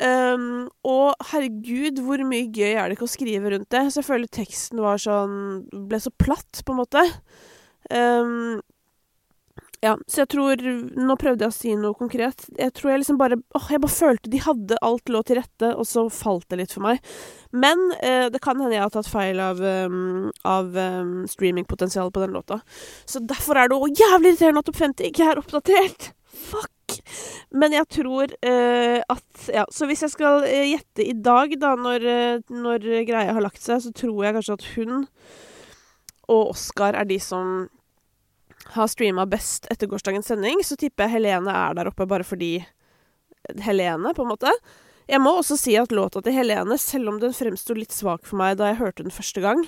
Um, 0.00 0.70
og 0.88 1.12
herregud, 1.34 2.00
hvor 2.06 2.22
mye 2.24 2.48
gøy 2.48 2.72
er 2.72 2.88
det 2.88 2.96
ikke 2.96 3.08
å 3.10 3.12
skrive 3.12 3.52
rundt 3.52 3.68
det? 3.74 3.84
Så 3.90 4.00
jeg 4.00 4.08
føler 4.08 4.32
teksten 4.32 4.80
var 4.80 5.02
sånn 5.02 5.66
Ble 5.90 6.00
så 6.00 6.12
platt, 6.16 6.62
på 6.64 6.72
en 6.72 6.80
måte. 6.80 7.04
Um, 7.92 8.62
ja, 9.80 9.94
så 10.06 10.22
jeg 10.22 10.28
tror 10.34 10.60
Nå 11.00 11.14
prøvde 11.20 11.46
jeg 11.46 11.52
å 11.52 11.56
si 11.56 11.70
noe 11.78 11.96
konkret. 11.96 12.44
Jeg 12.58 12.74
tror 12.76 12.92
jeg 12.92 13.00
liksom 13.02 13.20
bare 13.20 13.38
åh, 13.56 13.68
jeg 13.72 13.80
bare 13.80 13.94
følte 13.94 14.32
de 14.32 14.42
hadde 14.44 14.76
alt 14.84 15.12
lå 15.12 15.22
til 15.24 15.40
rette, 15.40 15.70
og 15.72 15.88
så 15.88 16.04
falt 16.12 16.44
det 16.52 16.60
litt 16.60 16.74
for 16.76 16.84
meg. 16.84 17.00
Men 17.56 17.86
eh, 18.04 18.26
det 18.32 18.42
kan 18.44 18.60
hende 18.60 18.76
jeg 18.76 18.84
har 18.84 18.92
tatt 18.92 19.08
feil 19.08 19.40
av, 19.40 19.60
um, 19.60 20.28
av 20.44 20.76
um, 20.76 21.14
streamingpotensialet 21.30 22.12
på 22.12 22.24
den 22.26 22.36
låta. 22.36 22.60
Så 23.08 23.24
derfor 23.24 23.56
er 23.56 23.72
det 23.72 23.80
òg 23.80 24.04
jævlig 24.04 24.34
irriterende 24.34 24.64
at 24.64 24.68
Topp 24.68 24.82
50 24.82 25.08
ikke 25.08 25.30
er 25.32 25.40
oppdatert. 25.40 26.12
Fuck! 26.50 26.76
Men 27.54 27.72
jeg 27.74 27.86
tror 27.94 28.32
eh, 28.44 29.00
at 29.00 29.50
Ja, 29.54 29.64
så 29.72 29.86
hvis 29.88 30.02
jeg 30.04 30.12
skal 30.12 30.44
eh, 30.44 30.74
gjette 30.74 31.06
i 31.06 31.16
dag, 31.16 31.56
da, 31.62 31.72
når, 31.78 32.04
eh, 32.04 32.52
når 32.52 32.84
greia 33.08 33.32
har 33.32 33.44
lagt 33.44 33.62
seg, 33.62 33.80
så 33.80 33.94
tror 33.96 34.24
jeg 34.26 34.36
kanskje 34.36 34.58
at 34.58 34.70
hun 34.76 34.96
og 36.30 36.52
Oskar 36.52 36.94
er 36.94 37.08
de 37.08 37.16
som 37.22 37.64
har 38.74 38.90
streama 38.90 39.26
best 39.30 39.66
etter 39.72 39.90
gårsdagens 39.90 40.30
sending, 40.30 40.62
så 40.66 40.76
tipper 40.78 41.06
jeg 41.06 41.18
Helene 41.18 41.54
er 41.54 41.76
der 41.78 41.90
oppe 41.90 42.06
bare 42.08 42.26
fordi 42.26 42.58
Helene, 43.64 44.12
på 44.14 44.24
en 44.24 44.32
måte. 44.32 44.52
Jeg 45.10 45.22
må 45.22 45.32
også 45.38 45.56
si 45.58 45.74
at 45.80 45.94
låta 45.94 46.22
til 46.22 46.36
Helene, 46.36 46.76
selv 46.78 47.10
om 47.10 47.18
den 47.22 47.34
fremsto 47.34 47.74
litt 47.74 47.94
svak 47.94 48.26
for 48.28 48.38
meg 48.38 48.58
da 48.60 48.68
jeg 48.70 48.80
hørte 48.82 49.06
den 49.06 49.14
første 49.14 49.42
gang, 49.42 49.64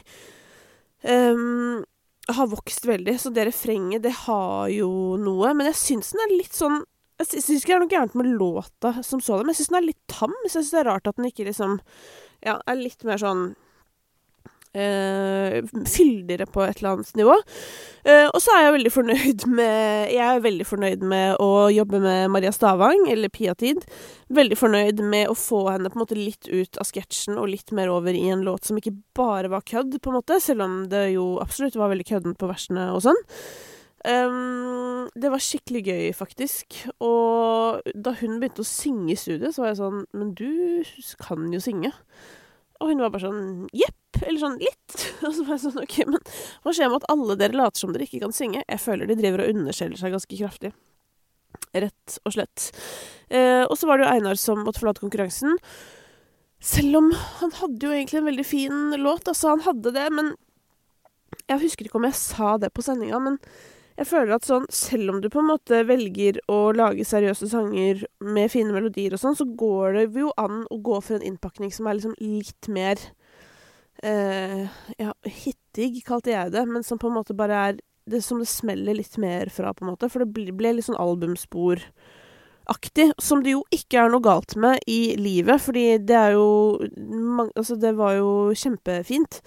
um, 1.03 1.83
har 2.31 2.50
vokst 2.53 2.87
veldig. 2.87 3.17
Så 3.19 3.33
det 3.35 3.49
refrenget, 3.49 4.05
det 4.05 4.15
har 4.27 4.71
jo 4.71 5.19
noe. 5.19 5.50
Men 5.57 5.73
jeg 5.73 5.81
syns 5.81 6.12
den 6.15 6.25
er 6.27 6.37
litt 6.37 6.57
sånn 6.57 6.83
Jeg 7.21 7.29
syns 7.45 7.62
ikke 7.62 7.69
det 7.69 7.75
er 7.75 7.83
noe 7.83 7.93
gærent 7.93 8.15
med 8.19 8.31
låta 8.35 8.91
som 9.07 9.21
sådan, 9.23 9.47
men 9.47 9.53
jeg 9.53 9.61
syns 9.61 9.73
den 9.73 9.79
er 9.79 9.88
litt 9.88 10.00
tam. 10.11 10.33
Så 10.47 10.49
jeg 10.49 10.55
syns 10.55 10.73
det 10.73 10.81
er 10.81 10.88
rart 10.91 11.11
at 11.11 11.19
den 11.19 11.29
ikke 11.29 11.49
liksom 11.50 11.77
Ja, 12.43 12.57
er 12.67 12.79
litt 12.79 13.05
mer 13.07 13.21
sånn 13.23 13.53
Uh, 14.73 15.59
fyldigere 15.85 16.47
på 16.49 16.62
et 16.64 16.79
eller 16.79 16.95
annet 16.95 17.17
nivå. 17.19 17.35
Uh, 18.07 18.29
og 18.33 18.38
så 18.41 18.55
er 18.55 18.62
jeg 18.64 18.75
veldig 18.79 18.93
fornøyd 18.95 19.45
med 19.52 20.12
Jeg 20.14 20.23
er 20.25 20.45
veldig 20.47 20.64
fornøyd 20.64 21.05
med 21.05 21.43
å 21.45 21.69
jobbe 21.69 22.00
med 22.00 22.31
Maria 22.33 22.52
Stavang, 22.57 23.05
eller 23.12 23.33
Pia 23.33 23.52
Tid. 23.59 23.85
Veldig 24.33 24.57
fornøyd 24.57 25.02
med 25.05 25.29
å 25.29 25.37
få 25.37 25.67
henne 25.69 25.93
på 25.93 26.00
en 26.00 26.05
måte 26.07 26.17
litt 26.17 26.49
ut 26.49 26.81
av 26.81 26.88
sketsjen 26.88 27.37
og 27.37 27.50
litt 27.52 27.75
mer 27.76 27.93
over 27.93 28.17
i 28.17 28.25
en 28.33 28.47
låt 28.47 28.71
som 28.71 28.81
ikke 28.81 28.95
bare 29.19 29.52
var 29.52 29.67
kødd, 29.69 30.00
på 30.00 30.12
en 30.12 30.19
måte, 30.23 30.41
selv 30.41 30.64
om 30.64 30.81
det 30.93 31.11
jo 31.19 31.37
absolutt 31.45 31.76
var 31.76 31.93
veldig 31.93 32.09
kødden 32.09 32.41
på 32.41 32.49
versene 32.49 32.88
og 32.97 33.05
sånn. 33.05 33.23
Um, 34.02 35.07
det 35.14 35.31
var 35.31 35.43
skikkelig 35.43 35.83
gøy, 35.87 36.07
faktisk. 36.17 36.81
Og 37.05 37.85
da 37.95 38.17
hun 38.19 38.41
begynte 38.41 38.64
å 38.64 38.67
synge 38.67 39.12
i 39.14 39.21
studio, 39.21 39.52
så 39.52 39.62
var 39.62 39.75
jeg 39.75 39.83
sånn 39.85 40.05
Men 40.17 40.33
du 40.38 40.83
kan 41.23 41.52
jo 41.52 41.61
synge. 41.62 41.93
Og 42.81 42.91
hun 42.91 43.02
var 43.05 43.12
bare 43.14 43.29
sånn 43.29 43.69
jepp. 43.76 43.99
Eller 44.21 44.38
sånn 44.42 44.61
litt. 44.61 44.97
Og 45.26 45.33
så 45.33 45.47
var 45.47 45.57
jeg 45.57 45.64
sånn 45.64 45.83
OK, 45.83 45.99
men 46.09 46.21
hva 46.62 46.75
skjer 46.75 46.92
med 46.92 47.00
at 47.00 47.11
alle 47.14 47.38
dere 47.40 47.59
later 47.59 47.83
som 47.83 47.95
dere 47.95 48.07
ikke 48.09 48.23
kan 48.25 48.37
synge? 48.37 48.64
Jeg 48.66 48.83
føler 48.83 49.09
de 49.09 49.19
driver 49.19 49.45
og 49.45 49.57
underskjeller 49.57 50.00
seg 50.00 50.14
ganske 50.14 50.38
kraftig. 50.38 50.73
Rett 51.73 52.21
og 52.26 52.37
slett. 52.37 52.69
Eh, 53.33 53.64
og 53.64 53.75
så 53.81 53.88
var 53.88 53.99
det 53.99 54.07
jo 54.07 54.12
Einar 54.12 54.40
som 54.40 54.62
måtte 54.66 54.83
forlate 54.83 55.04
konkurransen. 55.04 55.57
Selv 56.62 57.00
om 57.00 57.11
han 57.40 57.52
hadde 57.59 57.88
jo 57.88 57.92
egentlig 57.97 58.21
en 58.21 58.31
veldig 58.31 58.47
fin 58.47 58.97
låt. 59.02 59.28
Altså, 59.28 59.54
han 59.54 59.64
hadde 59.66 59.95
det, 59.97 60.09
men 60.14 60.35
Jeg 61.49 61.62
husker 61.62 61.87
ikke 61.88 61.97
om 61.97 62.04
jeg 62.04 62.14
sa 62.14 62.59
det 62.61 62.69
på 62.76 62.83
sendinga, 62.85 63.16
men 63.19 63.38
jeg 63.97 64.09
føler 64.09 64.35
at 64.37 64.47
sånn, 64.47 64.66
selv 64.73 65.12
om 65.12 65.21
du 65.21 65.31
på 65.33 65.40
en 65.40 65.49
måte 65.49 65.78
velger 65.88 66.38
å 66.52 66.75
lage 66.76 67.07
seriøse 67.09 67.49
sanger 67.49 68.04
med 68.21 68.52
fine 68.52 68.73
melodier 68.73 69.16
og 69.16 69.21
sånn, 69.23 69.37
så 69.37 69.47
går 69.49 69.97
det 69.97 70.04
jo 70.21 70.28
an 70.40 70.62
å 70.69 70.78
gå 70.85 71.00
for 71.00 71.16
en 71.16 71.25
innpakning 71.33 71.73
som 71.75 71.88
er 71.88 71.99
liksom 71.99 72.14
litt 72.21 72.69
mer 72.73 73.00
eh, 74.03 74.67
Ja, 74.99 75.13
hittig 75.25 76.05
kalte 76.07 76.35
jeg 76.35 76.53
det, 76.55 76.67
men 76.69 76.85
som 76.87 77.01
på 77.01 77.11
en 77.11 77.19
måte 77.21 77.37
bare 77.39 77.65
er 77.69 77.81
det 78.11 78.23
Som 78.27 78.41
det 78.43 78.51
smeller 78.51 78.97
litt 78.99 79.15
mer 79.23 79.51
fra, 79.55 79.71
på 79.73 79.85
en 79.85 79.93
måte. 79.93 80.09
For 80.11 80.25
det 80.25 80.35
ble, 80.35 80.73
litt 80.75 80.89
sånn 80.89 80.99
albumspor 80.99 81.85
aktig, 82.71 83.13
som 83.19 83.43
det 83.43 83.55
jo 83.57 83.63
ikke 83.75 83.99
er 84.03 84.11
noe 84.13 84.23
galt 84.23 84.55
med 84.61 84.83
i 84.91 85.15
livet, 85.19 85.63
fordi 85.63 85.99
det 86.03 86.19
er 86.19 86.37
jo 86.37 86.49
Altså, 87.59 87.77
det 87.77 87.95
var 87.99 88.15
jo 88.17 88.53
kjempefint. 88.55 89.41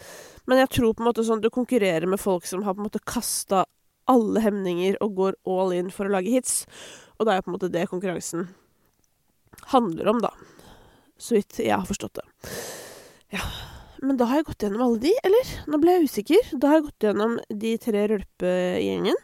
Men 0.47 0.59
jeg 0.61 0.71
tror 0.75 0.93
på 0.93 1.03
en 1.03 1.09
måte 1.09 1.23
sånn 1.25 1.41
du 1.43 1.49
konkurrerer 1.53 2.07
med 2.09 2.21
folk 2.21 2.45
som 2.47 2.63
har 2.63 2.75
på 2.75 2.83
en 2.83 2.89
måte 2.89 3.03
kasta 3.07 3.63
alle 4.11 4.41
hemninger 4.43 4.97
og 5.01 5.15
går 5.17 5.37
all 5.49 5.73
in 5.73 5.91
for 5.93 6.05
å 6.05 6.13
lage 6.13 6.33
hits. 6.33 6.65
Og 7.17 7.25
det 7.25 7.33
er 7.33 7.39
jo 7.39 7.47
på 7.47 7.51
en 7.51 7.57
måte 7.57 7.71
det 7.73 7.87
konkurransen 7.89 8.49
handler 9.71 10.11
om, 10.11 10.19
da. 10.21 10.33
Så 11.17 11.39
vidt 11.39 11.63
jeg 11.63 11.73
har 11.73 11.87
forstått 11.87 12.19
det. 12.19 12.27
Ja. 13.33 13.74
Men 14.01 14.17
da 14.19 14.27
har 14.29 14.41
jeg 14.41 14.47
gått 14.49 14.65
gjennom 14.65 14.83
alle 14.85 15.01
de, 15.05 15.11
eller? 15.27 15.51
Nå 15.71 15.79
ble 15.81 15.95
jeg 15.95 16.09
usikker. 16.09 16.53
Da 16.59 16.71
har 16.71 16.79
jeg 16.79 16.87
gått 16.89 17.07
gjennom 17.07 17.37
de 17.63 17.73
tre 17.81 18.05
rølpegjengen. 18.11 19.19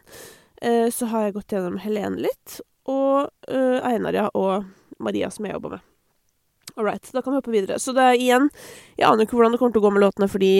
Eh, 0.62 0.88
så 0.94 1.08
har 1.10 1.26
jeg 1.26 1.36
gått 1.36 1.54
gjennom 1.54 1.80
Helene 1.82 2.22
litt, 2.22 2.60
og 2.90 3.32
eh, 3.50 3.78
Einar, 3.82 4.14
ja, 4.14 4.28
og 4.38 4.68
Maria, 5.02 5.30
som 5.34 5.48
jeg 5.48 5.56
jobber 5.56 5.76
med. 5.76 5.88
All 6.76 6.86
right, 6.86 7.04
da 7.12 7.20
kan 7.20 7.34
vi 7.34 7.40
hoppe 7.40 7.52
videre. 7.52 7.76
Så 7.82 7.92
det 7.92 8.00
er 8.00 8.14
igjen 8.16 8.46
Jeg 8.96 9.04
aner 9.04 9.26
ikke 9.26 9.36
hvordan 9.36 9.52
det 9.52 9.58
kommer 9.60 9.74
til 9.74 9.82
å 9.82 9.84
gå 9.84 9.90
med 9.92 10.04
låtene, 10.06 10.28
fordi 10.30 10.52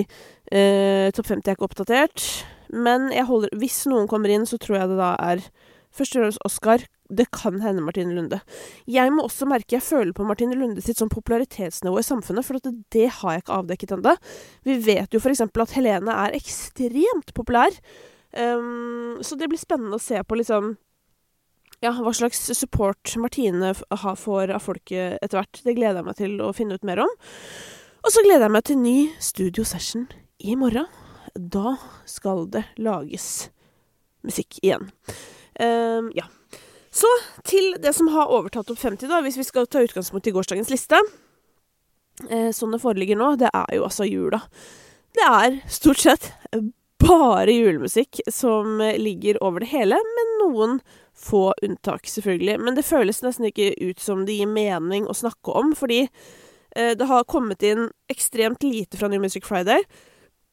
eh, 0.52 1.08
Topp 1.16 1.30
50 1.30 1.46
er 1.46 1.56
ikke 1.56 1.68
oppdatert. 1.70 2.26
Men 2.72 3.08
holder 3.28 3.54
Hvis 3.56 3.78
noen 3.88 4.10
kommer 4.10 4.32
inn, 4.32 4.44
så 4.48 4.58
tror 4.60 4.82
jeg 4.82 4.90
det 4.92 4.98
da 5.00 5.14
er 5.22 5.46
først 5.92 6.18
og 6.18 6.24
fremst 6.24 6.44
Oscar. 6.48 6.84
Det 7.12 7.28
kan 7.34 7.58
hende 7.60 7.84
Martine 7.84 8.14
Lunde. 8.16 8.38
Jeg 8.88 9.12
må 9.12 9.26
også 9.26 9.48
merke 9.48 9.76
Jeg 9.76 9.84
føler 9.84 10.14
på 10.16 10.24
Martine 10.24 10.56
Lunde 10.56 10.84
sitt 10.84 11.00
sånn 11.00 11.12
popularitetsnivå 11.12 12.00
i 12.00 12.06
samfunnet, 12.06 12.46
for 12.46 12.56
det, 12.56 12.72
det 12.94 13.08
har 13.18 13.36
jeg 13.36 13.44
ikke 13.44 13.58
avdekket 13.58 13.96
ennå. 13.98 14.14
Vi 14.64 14.78
vet 14.86 15.12
jo 15.12 15.20
f.eks. 15.20 15.44
at 15.44 15.76
Helene 15.76 16.16
er 16.24 16.38
ekstremt 16.38 17.34
populær. 17.36 17.76
Um, 18.32 19.20
så 19.20 19.36
det 19.36 19.50
blir 19.52 19.60
spennende 19.60 19.98
å 19.98 20.02
se 20.02 20.16
på 20.24 20.38
liksom 20.40 20.72
ja, 21.82 21.90
hva 21.98 22.12
slags 22.14 22.40
support 22.56 23.12
Martine 23.20 23.74
får 23.74 24.52
av 24.54 24.62
folket 24.64 25.18
etter 25.20 25.40
hvert. 25.40 25.62
Det 25.66 25.76
gleder 25.76 26.00
jeg 26.00 26.08
meg 26.08 26.18
til 26.20 26.36
å 26.40 26.52
finne 26.56 26.78
ut 26.78 26.86
mer 26.86 27.02
om. 27.04 27.16
Og 28.02 28.14
så 28.14 28.22
gleder 28.24 28.46
jeg 28.46 28.54
meg 28.54 28.66
til 28.66 28.78
ny 28.82 28.98
studio 29.22 29.66
session 29.66 30.06
i 30.42 30.56
morgen. 30.58 30.86
Da 31.34 31.76
skal 32.08 32.46
det 32.52 32.64
lages 32.82 33.50
musikk 34.26 34.60
igjen. 34.62 34.88
Um, 35.58 36.12
ja. 36.16 36.28
Så 37.02 37.10
til 37.48 37.72
det 37.82 37.94
som 37.96 38.10
har 38.12 38.30
overtatt 38.30 38.70
opp 38.70 38.78
50, 38.78 39.08
da, 39.10 39.22
hvis 39.24 39.40
vi 39.40 39.46
skal 39.48 39.66
ta 39.66 39.82
utgangspunkt 39.82 40.28
i 40.30 40.34
gårsdagens 40.34 40.70
liste. 40.70 41.00
Eh, 42.28 42.52
sånn 42.54 42.76
det 42.76 42.82
foreligger 42.82 43.18
nå, 43.18 43.34
det 43.40 43.50
er 43.50 43.78
jo 43.78 43.86
altså 43.88 44.06
jula. 44.06 44.42
Det 45.12 45.24
er 45.26 45.58
stort 45.72 46.02
sett 46.02 46.30
bare 47.02 47.50
julemusikk 47.50 48.20
som 48.30 48.78
ligger 48.78 49.40
over 49.42 49.64
det 49.64 49.72
hele, 49.72 49.98
med 49.98 50.30
noen 50.44 50.78
få 51.18 51.50
unntak, 51.62 52.06
selvfølgelig. 52.06 52.60
Men 52.62 52.78
det 52.78 52.86
føles 52.86 53.22
nesten 53.24 53.48
ikke 53.50 53.72
ut 53.80 54.00
som 54.00 54.24
det 54.28 54.38
gir 54.38 54.50
mening 54.50 55.08
å 55.08 55.16
snakke 55.16 55.56
om, 55.58 55.74
fordi 55.78 56.04
eh, 56.06 56.94
det 56.98 57.10
har 57.10 57.28
kommet 57.28 57.66
inn 57.66 57.90
ekstremt 58.12 58.62
lite 58.62 59.00
fra 59.00 59.10
New 59.10 59.22
Music 59.22 59.48
Friday. 59.48 59.82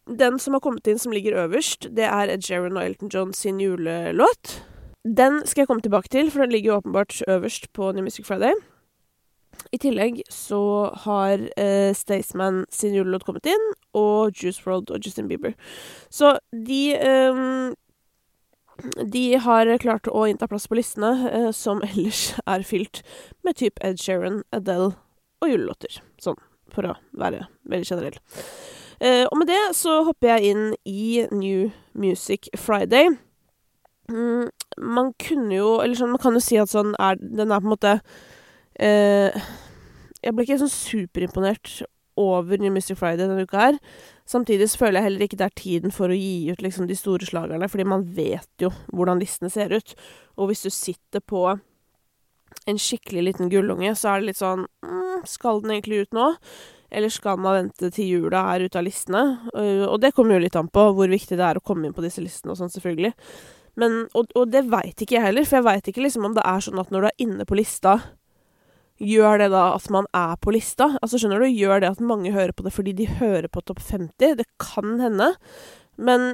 Den 0.09 0.39
som 0.41 0.57
har 0.57 0.65
kommet 0.65 0.87
inn 0.89 0.99
som 0.99 1.13
ligger 1.13 1.37
øverst, 1.45 1.91
det 1.93 2.09
er 2.09 2.33
Ed 2.33 2.41
Sheeran 2.45 2.79
og 2.79 2.87
Elton 2.87 3.13
John 3.13 3.33
sin 3.37 3.61
julelåt. 3.61 4.57
Den 5.05 5.41
skal 5.47 5.61
jeg 5.61 5.67
komme 5.67 5.81
tilbake 5.81 6.11
til, 6.11 6.31
for 6.31 6.43
den 6.43 6.51
ligger 6.51 6.71
jo 6.71 6.77
åpenbart 6.77 7.21
øverst 7.27 7.71
på 7.73 7.91
New 7.91 8.03
Music 8.03 8.25
Friday. 8.27 8.51
I 9.71 9.77
tillegg 9.77 10.21
så 10.31 10.89
har 11.05 11.41
eh, 11.59 11.95
Staysman 11.95 12.65
sin 12.71 12.95
julelåt 12.95 13.25
kommet 13.27 13.47
inn, 13.47 13.65
og 13.93 14.31
Juice 14.35 14.63
World 14.65 14.91
og 14.91 15.05
Justin 15.05 15.27
Bieber. 15.27 15.55
Så 16.09 16.37
de 16.51 16.95
eh, 16.95 17.73
De 19.13 19.23
har 19.43 19.77
klart 19.83 20.07
å 20.07 20.23
innta 20.27 20.47
plass 20.47 20.67
på 20.67 20.77
listene, 20.79 21.29
eh, 21.31 21.51
som 21.51 21.83
ellers 21.83 22.33
er 22.45 22.63
fylt 22.63 23.01
med 23.43 23.59
type 23.59 23.79
Ed 23.83 23.99
Sheeran, 23.99 24.43
Adele 24.51 24.93
og 25.43 25.51
julelåter. 25.51 25.99
Sånn, 26.19 26.39
for 26.71 26.87
å 26.87 26.95
være 27.11 27.47
veldig 27.67 27.87
generell. 27.87 28.19
Eh, 28.99 29.25
og 29.31 29.37
med 29.39 29.47
det 29.47 29.75
så 29.79 30.01
hopper 30.07 30.35
jeg 30.35 30.53
inn 30.53 30.63
i 30.87 31.25
New 31.31 31.71
Music 31.93 32.51
Friday. 32.55 33.15
Mm, 34.09 34.49
man 34.81 35.13
kunne 35.21 35.53
jo 35.53 35.77
Eller 35.83 35.97
sånn, 35.97 36.13
man 36.15 36.21
kan 36.21 36.33
jo 36.33 36.41
si 36.41 36.57
at 36.57 36.71
sånn 36.71 36.95
er 36.97 37.19
Den 37.21 37.51
er 37.53 37.61
på 37.61 37.67
en 37.67 37.73
måte 37.75 37.91
eh, 38.81 39.35
Jeg 40.23 40.33
ble 40.33 40.45
ikke 40.47 40.57
sånn 40.63 40.73
superimponert 40.73 41.83
over 42.19 42.59
New 42.59 42.73
Mystic 42.75 42.97
Friday 42.99 43.21
denne 43.21 43.45
uka 43.47 43.59
her. 43.61 43.77
Samtidig 44.27 44.65
så 44.67 44.81
føler 44.81 44.99
jeg 44.99 45.05
heller 45.05 45.21
ikke 45.23 45.37
det 45.39 45.45
er 45.45 45.53
tiden 45.55 45.93
for 45.95 46.11
å 46.11 46.17
gi 46.17 46.51
ut 46.51 46.59
liksom 46.59 46.89
de 46.89 46.97
store 46.99 47.23
slagerne, 47.23 47.69
fordi 47.71 47.85
man 47.87 48.03
vet 48.17 48.49
jo 48.59 48.73
hvordan 48.91 49.21
listene 49.21 49.47
ser 49.53 49.71
ut. 49.71 49.93
Og 50.35 50.49
hvis 50.49 50.65
du 50.65 50.69
sitter 50.73 51.23
på 51.23 51.45
en 52.67 52.81
skikkelig 52.81 53.23
liten 53.23 53.53
gullunge, 53.53 53.93
så 53.95 54.11
er 54.11 54.19
det 54.19 54.33
litt 54.33 54.41
sånn 54.41 54.65
mm, 54.67 55.23
Skal 55.31 55.63
den 55.63 55.77
egentlig 55.77 56.03
ut 56.03 56.19
nå? 56.19 56.27
Eller 56.91 57.13
skal 57.13 57.39
man 57.39 57.55
vente 57.55 57.91
til 57.93 58.11
jula 58.17 58.43
er 58.51 58.65
ute 58.65 58.81
av 58.81 58.85
listene? 58.87 59.23
Og 59.87 59.99
det 60.01 60.11
kommer 60.17 60.35
jo 60.35 60.43
litt 60.43 60.57
an 60.59 60.71
på 60.73 60.89
hvor 60.97 61.11
viktig 61.11 61.37
det 61.37 61.45
er 61.45 61.59
å 61.59 61.63
komme 61.63 61.87
inn 61.87 61.95
på 61.95 62.03
disse 62.03 62.23
listene 62.23 62.55
og 62.55 62.59
sånn, 62.59 62.71
selvfølgelig. 62.73 63.13
Men, 63.79 64.01
og, 64.17 64.31
og 64.35 64.49
det 64.53 64.65
veit 64.71 65.01
ikke 65.01 65.17
jeg 65.17 65.27
heller, 65.29 65.45
for 65.47 65.59
jeg 65.59 65.67
veit 65.67 65.91
ikke 65.91 66.05
liksom 66.05 66.25
om 66.29 66.37
det 66.37 66.45
er 66.47 66.65
sånn 66.65 66.81
at 66.81 66.89
når 66.93 67.05
du 67.05 67.09
er 67.11 67.23
inne 67.27 67.47
på 67.47 67.59
lista, 67.59 67.99
gjør 68.99 69.39
det 69.43 69.49
da 69.53 69.63
at 69.77 69.87
man 69.93 70.09
er 70.15 70.35
på 70.41 70.53
lista? 70.55 70.91
Altså, 70.99 71.21
skjønner 71.21 71.43
du, 71.43 71.47
gjør 71.47 71.83
det 71.83 71.93
at 71.93 72.03
mange 72.03 72.33
hører 72.35 72.55
på 72.55 72.65
det 72.65 72.75
fordi 72.75 72.95
de 72.97 73.07
hører 73.19 73.47
på 73.51 73.63
Topp 73.63 73.81
50? 73.85 74.39
Det 74.41 74.47
kan 74.61 74.99
hende. 75.03 75.33
Men 75.99 76.33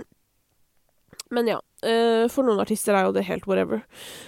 men 1.34 1.48
ja. 1.50 1.62
Uh, 1.86 2.26
for 2.32 2.46
noen 2.46 2.62
artister 2.64 2.96
er 2.98 3.06
jo 3.06 3.14
det 3.14 3.28
helt 3.28 3.46
whatever. 3.50 3.84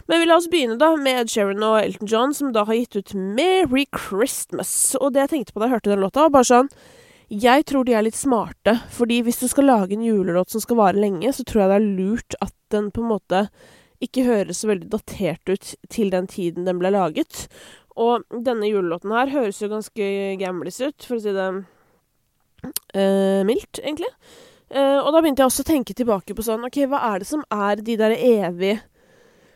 Men 0.10 0.22
vi 0.22 0.28
la 0.28 0.38
oss 0.38 0.50
begynne 0.52 0.78
da 0.78 0.92
med 1.00 1.24
Ed 1.24 1.32
Sheeran 1.34 1.64
og 1.66 1.80
Elton 1.80 2.10
John, 2.10 2.34
som 2.36 2.52
da 2.54 2.66
har 2.68 2.78
gitt 2.78 2.98
ut 3.00 3.14
Merry 3.18 3.88
Christmas. 3.96 4.72
Og 5.00 5.14
det 5.14 5.24
jeg 5.24 5.34
tenkte 5.34 5.56
på 5.56 5.62
da 5.62 5.70
jeg 5.70 5.78
hørte 5.78 5.94
den 5.94 6.04
låta, 6.04 6.26
var 6.28 6.36
bare 6.38 6.50
sånn 6.50 6.72
Jeg 7.28 7.66
tror 7.68 7.84
de 7.84 7.96
er 7.98 8.06
litt 8.06 8.18
smarte. 8.18 8.78
Fordi 8.94 9.20
hvis 9.26 9.42
du 9.42 9.48
skal 9.52 9.68
lage 9.68 9.98
en 9.98 10.06
julelåt 10.06 10.54
som 10.54 10.64
skal 10.64 10.80
vare 10.80 11.02
lenge, 11.02 11.32
så 11.36 11.44
tror 11.44 11.64
jeg 11.64 11.72
det 11.72 11.80
er 11.80 11.90
lurt 12.00 12.40
at 12.44 12.56
den 12.74 12.92
på 12.92 13.04
en 13.04 13.12
måte 13.12 13.48
ikke 14.04 14.28
høres 14.28 14.62
så 14.62 14.70
veldig 14.70 14.92
datert 14.94 15.50
ut 15.50 15.74
til 15.90 16.12
den 16.14 16.28
tiden 16.30 16.68
den 16.68 16.80
ble 16.80 16.92
laget. 16.94 17.48
Og 17.98 18.28
denne 18.30 18.70
julelåten 18.70 19.14
her 19.16 19.32
høres 19.34 19.62
jo 19.62 19.72
ganske 19.72 20.10
gamlis 20.38 20.78
ut, 20.84 21.02
for 21.02 21.18
å 21.18 21.24
si 21.24 21.34
det 21.34 21.48
uh, 21.58 23.42
mildt, 23.48 23.82
egentlig. 23.82 24.12
Uh, 24.70 25.00
og 25.02 25.10
da 25.16 25.22
begynte 25.24 25.42
jeg 25.42 25.50
også 25.50 25.66
å 25.66 25.72
tenke 25.72 25.96
tilbake 25.98 26.36
på 26.38 26.46
sånn 26.46 26.68
OK, 26.68 26.84
hva 26.92 27.02
er 27.10 27.24
det 27.24 27.30
som 27.30 27.42
er 27.50 27.82
de 27.82 27.96
der 27.98 28.14
evige 28.14 28.84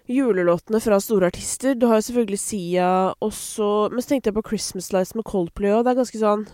julelåtene 0.09 0.81
fra 0.81 0.97
store 1.03 1.29
artister? 1.29 1.77
Du 1.77 1.85
har 1.91 1.99
jo 1.99 2.07
selvfølgelig 2.09 2.41
Sia, 2.41 2.89
og 3.21 3.35
så 3.37 3.91
Men 3.93 4.01
så 4.01 4.15
tenkte 4.15 4.31
jeg 4.31 4.39
på 4.39 4.47
Christmas 4.49 4.89
Lights 4.95 5.13
med 5.13 5.27
Coldplay 5.29 5.75
òg. 5.75 5.85
Det 5.85 5.93
er 5.93 6.01
ganske 6.01 6.23
sånn 6.23 6.47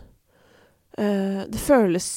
Det 0.97 1.59
føles 1.61 2.07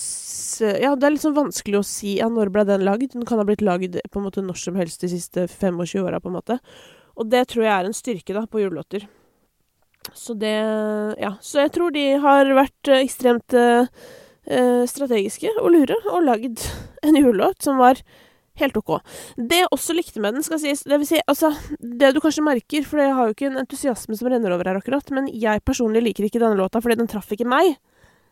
Ja, 0.60 0.94
det 0.96 1.04
er 1.04 1.12
litt 1.12 1.24
sånn 1.24 1.36
vanskelig 1.36 1.80
å 1.80 1.84
si 1.84 2.14
ja, 2.16 2.30
når 2.32 2.48
ble 2.54 2.64
den 2.68 2.84
lagd? 2.86 3.12
Den 3.12 3.26
kan 3.28 3.40
ha 3.40 3.44
blitt 3.44 3.64
lagd 3.64 3.98
på 4.08 4.20
en 4.20 4.24
måte 4.24 4.40
når 4.44 4.56
som 4.60 4.78
helst 4.80 5.04
de 5.04 5.10
siste 5.12 5.44
25 5.46 6.00
åra, 6.00 6.20
på 6.20 6.32
en 6.32 6.38
måte. 6.38 6.56
Og 7.20 7.28
det 7.28 7.46
tror 7.52 7.66
jeg 7.66 7.74
er 7.74 7.88
en 7.88 7.96
styrke, 7.96 8.36
da, 8.36 8.46
på 8.48 8.62
julelåter. 8.62 9.04
Så 10.14 10.34
det 10.34 10.56
Ja. 11.20 11.36
Så 11.40 11.60
jeg 11.60 11.72
tror 11.72 11.92
de 11.92 12.06
har 12.18 12.46
vært 12.56 12.88
ekstremt 12.96 13.54
eh, 13.54 13.86
strategiske 14.88 15.52
og 15.60 15.70
lure, 15.74 15.96
og 16.10 16.24
lagd 16.24 16.64
en 17.06 17.16
julelåt 17.16 17.62
som 17.62 17.78
var 17.78 18.00
helt 18.60 18.76
OK. 18.76 18.98
Det 19.36 19.62
jeg 19.62 19.72
også 19.72 19.94
likte 19.96 20.20
med 20.20 20.34
den, 20.34 20.44
skal 20.44 20.60
sies 20.60 20.82
Det 20.84 20.98
vil 20.98 21.08
si, 21.08 21.20
altså 21.26 21.52
Det 21.80 22.12
du 22.12 22.20
kanskje 22.20 22.44
merker, 22.44 22.84
for 22.84 23.00
jeg 23.00 23.14
har 23.14 23.28
jo 23.28 23.36
ikke 23.36 23.48
en 23.50 23.60
entusiasme 23.62 24.16
som 24.16 24.28
renner 24.28 24.52
over 24.52 24.68
her 24.68 24.80
akkurat, 24.80 25.10
men 25.10 25.28
jeg 25.32 25.64
personlig 25.64 26.02
liker 26.02 26.28
ikke 26.28 26.42
denne 26.42 26.58
låta 26.58 26.80
fordi 26.80 26.98
den 27.00 27.10
traff 27.10 27.30
ikke 27.32 27.48
meg. 27.48 27.76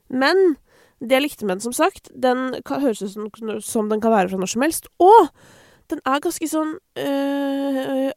Men 0.08 0.58
det 0.98 1.14
jeg 1.14 1.24
likte 1.24 1.46
med 1.46 1.56
den, 1.56 1.64
som 1.68 1.74
sagt, 1.76 2.10
den 2.14 2.58
kan, 2.66 2.82
høres 2.82 3.02
ut 3.04 3.12
som, 3.12 3.28
som, 3.62 3.90
den 3.90 4.02
kan 4.02 4.14
være 4.14 4.32
fra 4.32 4.40
når 4.40 4.50
som 4.50 4.64
helst. 4.66 4.88
Og 5.02 5.28
den 5.92 6.02
er 6.04 6.22
ganske 6.24 6.48
sånn 6.50 6.74
øh, 6.98 8.08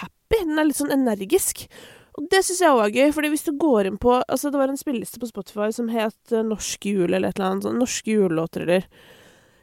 happy. 0.00 0.42
Den 0.44 0.60
er 0.60 0.68
litt 0.68 0.78
sånn 0.78 0.94
energisk. 0.94 1.66
Og 2.18 2.26
det 2.30 2.42
syns 2.44 2.62
jeg 2.62 2.74
òg 2.74 2.84
er 2.84 2.94
gøy, 2.94 3.12
fordi 3.14 3.30
hvis 3.32 3.46
du 3.46 3.52
går 3.58 3.88
inn 3.88 3.98
på 4.00 4.16
Altså, 4.20 4.50
det 4.50 4.58
var 4.58 4.70
en 4.72 4.80
spilleliste 4.80 5.20
på 5.22 5.28
Spotify 5.30 5.68
som 5.74 5.90
het 5.92 6.18
Norske 6.32 6.48
Norsk 6.50 6.88
jul, 6.90 7.12
eller 7.12 7.30
et 7.30 7.38
eller 7.38 7.50
annet 7.52 7.68
sånt. 7.68 7.78
Norske 7.78 8.14
julelåter, 8.14 8.66
eller 8.66 8.86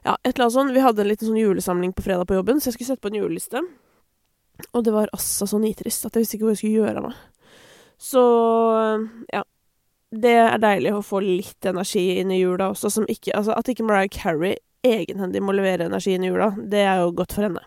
Ja, 0.05 0.15
et 0.21 0.35
eller 0.35 0.45
annet 0.45 0.57
sånt. 0.59 0.75
Vi 0.75 0.83
hadde 0.83 1.01
en 1.03 1.09
liten 1.09 1.27
sånn 1.31 1.41
julesamling 1.41 1.95
på 1.95 2.05
fredag 2.05 2.27
på 2.29 2.37
jobben, 2.37 2.61
så 2.61 2.69
jeg 2.69 2.77
skulle 2.77 2.91
sette 2.93 3.03
på 3.03 3.09
en 3.11 3.19
juleliste. 3.23 3.63
Og 4.71 4.83
det 4.85 4.93
var 4.95 5.11
altså 5.15 5.47
så 5.49 5.59
nitrist 5.59 6.05
at 6.05 6.15
jeg 6.15 6.23
visste 6.23 6.37
ikke 6.37 6.47
hva 6.47 6.53
jeg 6.53 6.61
skulle 6.61 6.83
gjøre 6.83 7.01
av 7.01 7.07
meg. 7.09 7.23
Så 8.05 8.23
ja. 9.33 9.41
Det 10.15 10.35
er 10.39 10.59
deilig 10.63 10.93
å 10.95 11.03
få 11.03 11.19
litt 11.23 11.67
energi 11.67 12.19
inn 12.21 12.31
i 12.31 12.39
jula 12.39 12.69
også, 12.71 12.91
som 12.93 13.07
ikke 13.11 13.33
Altså, 13.35 13.55
at 13.57 13.67
ikke 13.71 13.83
Mariah 13.83 14.11
Carey 14.13 14.55
egenhendig 14.85 15.41
må 15.43 15.55
levere 15.57 15.89
energi 15.89 16.13
inn 16.15 16.23
i 16.23 16.29
jula, 16.29 16.51
det 16.55 16.83
er 16.85 17.01
jo 17.01 17.13
godt 17.17 17.33
for 17.35 17.47
henne. 17.47 17.63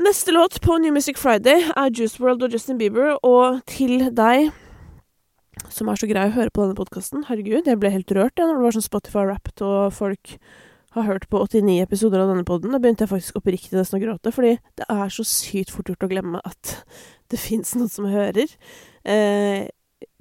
Neste 0.00 0.32
låt 0.32 0.58
på 0.64 0.78
New 0.80 0.92
Music 0.92 1.18
Friday 1.20 1.62
er 1.76 1.92
Juice 1.92 2.20
World 2.22 2.42
og 2.42 2.52
Justin 2.56 2.78
Bieber, 2.80 3.14
og 3.22 3.60
til 3.70 4.08
deg 4.16 4.50
som 5.68 5.90
er 5.92 6.00
så 6.00 6.08
grei 6.08 6.24
å 6.28 6.34
høre 6.34 6.52
på 6.54 6.64
denne 6.64 6.78
podkasten 6.78 7.26
Herregud, 7.28 7.68
jeg 7.68 7.78
ble 7.78 7.92
helt 7.92 8.12
rørt 8.16 8.40
ja, 8.40 8.46
når 8.48 8.58
det 8.58 8.64
var 8.64 8.76
sånn 8.76 8.86
Spotify-rappet 8.86 9.62
og 9.66 9.94
folk 9.94 10.36
har 10.96 11.06
hørt 11.06 11.26
på 11.30 11.42
89 11.44 11.76
episoder 11.84 12.22
av 12.22 12.32
denne 12.32 12.46
poden. 12.46 12.72
Da 12.74 12.80
begynte 12.82 13.04
jeg 13.04 13.12
faktisk 13.12 13.36
oppriktig 13.38 13.76
nesten 13.78 14.00
å 14.00 14.02
gråte, 14.02 14.32
fordi 14.34 14.56
det 14.80 14.86
er 14.90 15.12
så 15.14 15.22
sykt 15.26 15.70
fort 15.70 15.90
gjort 15.92 16.06
å 16.06 16.10
glemme 16.10 16.40
at 16.42 16.80
det 17.30 17.38
fins 17.38 17.76
noen 17.76 17.92
som 17.92 18.08
hører. 18.10 18.50
Eh, 19.06 19.68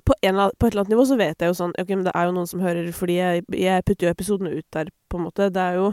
på, 0.09 0.15
en, 0.25 0.39
på, 0.57 0.65
et 0.65 0.71
eller 0.71 0.83
annet 0.83 0.95
nivå 0.95 1.05
så 1.05 1.17
vet 1.19 1.43
jeg 1.43 1.51
jo 1.51 1.57
sånn 1.57 1.75
Ok, 1.77 1.91
men 1.93 2.07
det 2.07 2.15
er 2.17 2.25
jo 2.27 2.33
noen 2.35 2.49
som 2.49 2.63
hører, 2.63 2.89
fordi 2.95 3.19
jeg, 3.19 3.45
jeg 3.53 3.85
putter 3.85 4.07
jo 4.07 4.15
episodene 4.15 4.55
ut 4.55 4.65
der, 4.75 4.89
på 5.09 5.19
en 5.19 5.27
måte. 5.27 5.51
Det 5.53 5.61
er 5.61 5.77
jo 5.77 5.91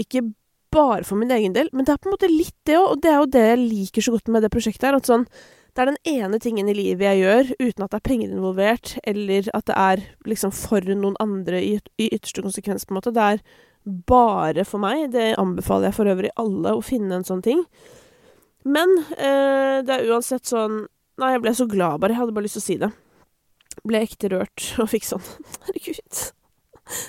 ikke 0.00 0.24
bare 0.70 1.06
for 1.06 1.18
min 1.18 1.32
egen 1.34 1.54
del, 1.56 1.70
men 1.72 1.86
det 1.86 1.94
er 1.94 2.02
på 2.02 2.10
en 2.10 2.14
måte 2.14 2.30
litt 2.30 2.56
det 2.68 2.76
òg. 2.78 2.92
Og 2.92 3.00
det 3.02 3.10
er 3.10 3.16
jo 3.18 3.30
det 3.32 3.46
jeg 3.46 3.62
liker 3.62 4.06
så 4.06 4.14
godt 4.14 4.30
med 4.30 4.44
det 4.44 4.52
prosjektet 4.52 4.90
her. 4.90 4.98
At 5.00 5.08
sånn 5.08 5.26
Det 5.70 5.84
er 5.84 5.90
den 5.92 6.00
ene 6.10 6.40
tingen 6.42 6.68
i 6.68 6.74
livet 6.74 7.06
jeg 7.06 7.20
gjør 7.22 7.50
uten 7.60 7.84
at 7.84 7.92
det 7.92 7.98
er 8.00 8.08
penger 8.08 8.30
involvert, 8.34 8.96
eller 9.06 9.48
at 9.54 9.68
det 9.70 9.76
er 9.78 10.00
liksom 10.26 10.50
for 10.50 10.82
noen 10.82 11.14
andre 11.22 11.60
i, 11.62 11.76
i 11.94 12.08
ytterste 12.10 12.42
konsekvens, 12.42 12.84
på 12.84 12.92
en 12.92 12.98
måte. 12.98 13.14
Det 13.14 13.26
er 13.36 13.42
bare 14.10 14.66
for 14.66 14.82
meg. 14.82 15.12
Det 15.14 15.36
anbefaler 15.38 15.88
jeg 15.88 15.96
for 15.96 16.10
øvrig 16.10 16.32
alle 16.42 16.74
å 16.74 16.82
finne 16.84 17.20
en 17.20 17.26
sånn 17.26 17.44
ting. 17.46 17.62
Men 18.66 18.98
eh, 19.16 19.80
det 19.86 19.94
er 19.94 20.10
uansett 20.10 20.44
sånn 20.50 20.84
Nei, 21.20 21.34
jeg 21.34 21.40
ble 21.44 21.52
så 21.52 21.66
glad 21.68 22.00
bare. 22.00 22.14
Jeg 22.14 22.22
hadde 22.22 22.32
bare 22.32 22.46
lyst 22.46 22.56
til 22.56 22.62
å 22.62 22.64
si 22.64 22.76
det. 22.80 22.88
Ble 23.86 24.02
ekte 24.04 24.30
rørt 24.32 24.66
og 24.82 24.90
fikk 24.92 25.08
sånn 25.08 25.24
Herregud. 25.68 26.20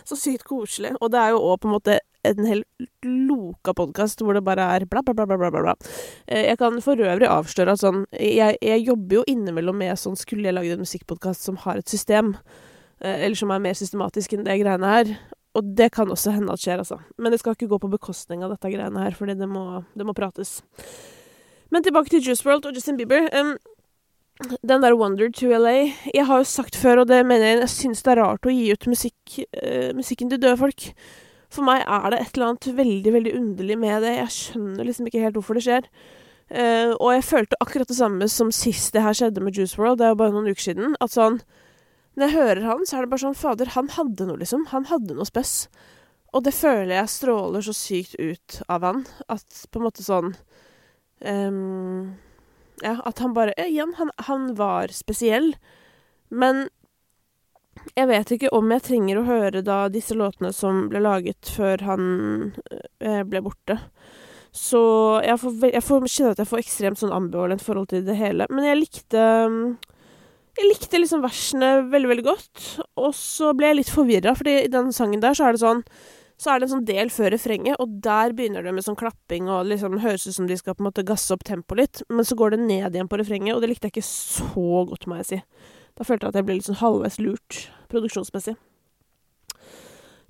Så 0.06 0.18
sykt 0.20 0.46
koselig. 0.46 0.94
Og 1.02 1.12
det 1.14 1.20
er 1.20 1.34
jo 1.34 1.42
òg 1.42 1.62
på 1.62 1.70
en 1.70 1.76
måte 1.76 2.00
en 2.28 2.46
hel 2.46 2.62
loka 3.02 3.74
podkast 3.74 4.22
hvor 4.22 4.38
det 4.38 4.44
bare 4.46 4.68
er 4.76 4.86
bla, 4.86 5.02
bla, 5.02 5.16
bla, 5.18 5.26
bla, 5.26 5.50
bla. 5.50 5.62
bla. 5.62 5.74
jeg 6.30 6.58
kan 6.62 6.78
for 6.86 7.00
øvrig 7.02 7.26
avsløre 7.26 7.74
at 7.74 7.82
sånn 7.82 8.04
jeg, 8.14 8.60
jeg, 8.62 8.84
jobber 8.86 9.18
jo 9.18 9.24
innimellom 9.32 9.80
med 9.82 9.98
sånn 9.98 10.20
Skulle 10.20 10.52
jeg 10.52 10.54
lagd 10.54 10.76
en 10.76 10.84
musikkpodkast 10.86 11.48
som 11.50 11.58
har 11.64 11.82
et 11.82 11.90
system, 11.90 12.36
eh, 13.02 13.26
eller 13.26 13.40
som 13.40 13.54
er 13.54 13.64
mer 13.64 13.78
systematisk 13.78 14.36
enn 14.38 14.46
det 14.46 14.60
greiene 14.62 14.92
her, 14.94 15.16
og 15.58 15.74
det 15.78 15.90
kan 15.96 16.12
også 16.12 16.36
hende 16.36 16.54
at 16.54 16.62
skjer, 16.64 16.80
altså. 16.80 17.00
Men 17.20 17.34
det 17.34 17.42
skal 17.42 17.58
ikke 17.58 17.68
gå 17.74 17.82
på 17.82 17.90
bekostning 17.92 18.46
av 18.46 18.54
dette 18.54 18.70
greiene 18.72 19.04
her, 19.04 19.18
fordi 19.18 19.36
det 19.40 19.50
må, 19.52 19.82
det 19.98 20.08
må 20.08 20.16
prates. 20.16 20.60
Men 21.72 21.84
tilbake 21.84 22.12
til 22.12 22.24
Juice 22.24 22.46
World 22.48 22.70
og 22.70 22.76
Justin 22.76 23.00
Bieber. 23.00 23.28
Um, 23.36 23.58
den 24.40 24.82
der 24.82 24.96
Wonder 24.98 25.30
to 25.30 25.52
LA 25.54 25.92
Jeg 26.14 26.26
har 26.26 26.42
jo 26.42 26.48
sagt 26.48 26.76
før, 26.80 27.04
og 27.04 27.10
det 27.12 27.20
mener 27.26 27.46
jeg, 27.46 27.60
jeg 27.62 27.74
syns 27.76 28.02
det 28.06 28.14
er 28.14 28.24
rart 28.24 28.48
å 28.48 28.54
gi 28.54 28.72
ut 28.74 28.88
musikk, 28.90 29.36
uh, 29.62 29.92
musikken 29.98 30.32
til 30.32 30.42
døde 30.42 30.58
folk. 30.60 30.88
For 31.52 31.68
meg 31.68 31.84
er 31.84 32.10
det 32.14 32.22
et 32.22 32.38
eller 32.38 32.54
annet 32.54 32.70
veldig, 32.78 33.14
veldig 33.18 33.36
underlig 33.38 33.78
med 33.78 34.06
det. 34.06 34.16
Jeg 34.18 34.36
skjønner 34.38 34.88
liksom 34.88 35.10
ikke 35.10 35.24
helt 35.26 35.38
hvorfor 35.38 35.60
det 35.60 35.66
skjer. 35.68 35.90
Uh, 36.52 36.96
og 36.98 37.12
jeg 37.16 37.28
følte 37.28 37.60
akkurat 37.64 37.92
det 37.92 38.00
samme 38.00 38.28
som 38.32 38.54
sist 38.56 38.96
det 38.96 39.04
her 39.06 39.16
skjedde 39.16 39.44
med 39.44 39.56
Juice 39.56 39.80
World, 39.80 40.00
det 40.00 40.08
er 40.08 40.16
jo 40.16 40.22
bare 40.24 40.36
noen 40.36 40.50
uker 40.52 40.72
siden. 40.72 40.96
At 41.04 41.14
sånn 41.16 41.42
når 42.18 42.28
jeg 42.28 42.36
hører 42.36 42.66
han, 42.68 42.82
så 42.86 42.98
er 42.98 43.06
det 43.06 43.12
bare 43.14 43.24
sånn 43.24 43.38
Fader, 43.40 43.72
han 43.78 43.92
hadde 43.96 44.28
noe, 44.28 44.40
liksom. 44.42 44.66
Han 44.74 44.88
hadde 44.90 45.16
noe 45.16 45.28
spess. 45.28 45.70
Og 46.36 46.44
det 46.44 46.54
føler 46.56 46.96
jeg 46.98 47.12
stråler 47.12 47.64
så 47.64 47.76
sykt 47.76 48.18
ut 48.20 48.60
av 48.72 48.84
han, 48.88 49.06
at 49.32 49.64
på 49.72 49.80
en 49.80 49.86
måte 49.86 50.04
sånn 50.04 50.34
um, 51.24 52.12
Ja, 52.82 52.98
at 53.06 53.22
han 53.22 53.36
bare 53.38 53.54
Igjen, 53.62 53.94
han, 53.98 54.12
han 54.28 54.54
var 54.58 54.94
spesiell. 54.96 55.54
Men 56.30 56.68
jeg 57.96 58.08
vet 58.10 58.34
ikke 58.36 58.52
om 58.56 58.72
jeg 58.74 58.86
trenger 58.86 59.20
å 59.20 59.28
høre 59.28 59.62
da 59.66 59.86
disse 59.92 60.16
låtene 60.18 60.52
som 60.56 60.88
ble 60.92 61.02
laget 61.04 61.54
før 61.56 61.86
han 61.88 62.04
eh, 63.00 63.24
ble 63.28 63.42
borte. 63.46 63.78
Så 64.52 64.82
jeg 65.24 65.40
får, 65.40 65.62
jeg 65.72 65.86
får 65.86 66.08
kjenne 66.12 66.34
at 66.36 66.42
jeg 66.44 66.50
får 66.50 66.62
ekstremt 66.62 67.00
sånn 67.00 67.16
ambivalent 67.16 67.64
forhold 67.64 67.92
til 67.94 68.04
det 68.08 68.18
hele. 68.20 68.48
Men 68.52 68.68
jeg 68.68 68.82
likte 68.82 69.24
um, 69.48 69.62
jeg 70.60 70.68
likte 70.68 71.00
liksom 71.00 71.24
versene 71.24 71.70
veldig, 71.92 72.10
veldig 72.12 72.26
godt. 72.28 72.66
Og 73.00 73.14
så 73.16 73.54
ble 73.56 73.72
jeg 73.72 73.80
litt 73.80 73.94
forvirra, 73.94 74.36
fordi 74.36 74.58
i 74.66 74.72
den 74.72 74.92
sangen 74.96 75.24
der 75.24 75.38
så 75.38 75.48
er 75.48 75.56
det 75.56 75.64
sånn 75.64 75.86
så 76.42 76.50
er 76.50 76.60
det 76.60 76.66
en 76.68 76.74
sånn 76.74 76.88
del 76.88 77.12
før 77.14 77.36
refrenget, 77.36 77.78
og 77.78 78.00
der 78.02 78.34
begynner 78.34 78.66
det 78.66 78.74
med 78.74 78.86
sånn 78.86 78.98
klapping 78.98 79.46
og 79.52 79.68
liksom 79.70 80.00
høres 80.02 80.26
ut 80.26 80.34
som 80.34 80.48
de 80.50 80.58
skal 80.58 80.74
på 80.74 80.82
en 80.82 80.88
måte 80.90 81.06
gasse 81.06 81.30
opp 81.36 81.46
tempoet 81.46 81.82
litt, 81.84 82.02
men 82.10 82.26
så 82.26 82.38
går 82.40 82.56
det 82.56 82.64
ned 82.64 82.98
igjen 82.98 83.10
på 83.12 83.20
refrenget, 83.22 83.54
og 83.54 83.62
det 83.62 83.70
likte 83.70 83.90
jeg 83.90 83.96
ikke 83.96 84.08
så 84.08 84.82
godt, 84.90 85.06
må 85.06 85.20
jeg 85.22 85.30
si. 85.30 85.40
Da 86.00 86.08
følte 86.08 86.26
jeg 86.26 86.34
at 86.34 86.40
jeg 86.40 86.48
ble 86.48 86.58
litt 86.58 86.70
sånn 86.70 86.82
halvveis 86.82 87.20
lurt 87.22 87.62
produksjonsmessig. 87.94 88.56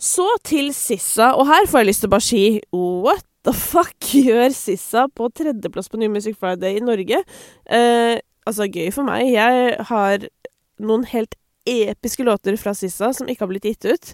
Så 0.01 0.25
til 0.44 0.72
Sissa, 0.74 1.32
og 1.38 1.46
her 1.48 1.68
får 1.70 1.84
jeg 1.84 1.91
lyst 1.91 2.03
til 2.03 2.10
å 2.10 2.15
bare 2.15 2.25
si 2.25 2.44
what 2.74 3.24
the 3.45 3.54
fuck 3.56 4.12
gjør 4.17 4.50
Sissa 4.58 5.06
på 5.13 5.30
tredjeplass 5.38 5.91
på 5.93 6.02
New 6.02 6.12
Music 6.12 6.36
Friday 6.41 6.80
i 6.80 6.84
Norge? 6.84 7.21
Eh, 7.69 8.17
altså, 8.50 8.67
gøy 8.67 8.89
for 8.91 9.08
meg. 9.08 9.30
Jeg 9.30 9.78
har 9.91 10.26
noen 10.82 11.06
helt 11.13 11.38
episke 11.65 12.24
låter 12.24 12.56
fra 12.58 12.74
Sissa 12.74 13.12
som 13.13 13.30
ikke 13.30 13.45
har 13.45 13.52
blitt 13.52 13.67
gitt 13.69 13.86
ut, 13.86 14.12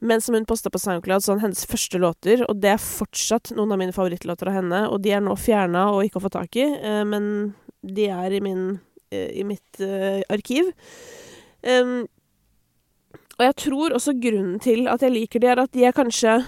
men 0.00 0.20
som 0.20 0.34
hun 0.36 0.46
posta 0.48 0.70
på 0.72 0.80
SoundCloud, 0.80 1.24
sånn 1.24 1.40
hennes 1.40 1.64
første 1.68 2.00
låter, 2.00 2.44
og 2.48 2.60
det 2.60 2.74
er 2.74 2.82
fortsatt 2.82 3.54
noen 3.56 3.72
av 3.72 3.80
mine 3.80 3.96
favorittlåter 3.96 4.50
av 4.50 4.58
henne, 4.60 4.84
og 4.92 5.00
de 5.04 5.14
er 5.16 5.24
nå 5.24 5.36
fjerna 5.40 5.88
og 5.94 6.04
ikke 6.04 6.20
å 6.20 6.26
få 6.26 6.32
tak 6.36 6.60
i, 6.60 6.66
eh, 6.76 7.02
men 7.08 7.54
de 7.80 8.10
er 8.12 8.36
i 8.36 8.42
min 8.44 8.64
eh, 9.10 9.30
i 9.40 9.44
mitt 9.48 9.80
eh, 9.80 10.20
arkiv. 10.28 10.72
Og 13.40 13.44
jeg 13.46 13.56
tror 13.56 13.94
også 13.96 14.12
grunnen 14.20 14.60
til 14.60 14.84
at 14.88 15.00
jeg 15.00 15.12
liker 15.12 15.40
de, 15.40 15.48
er 15.48 15.60
at 15.62 15.72
de 15.72 15.84
er 15.88 15.96
kanskje 15.96 16.42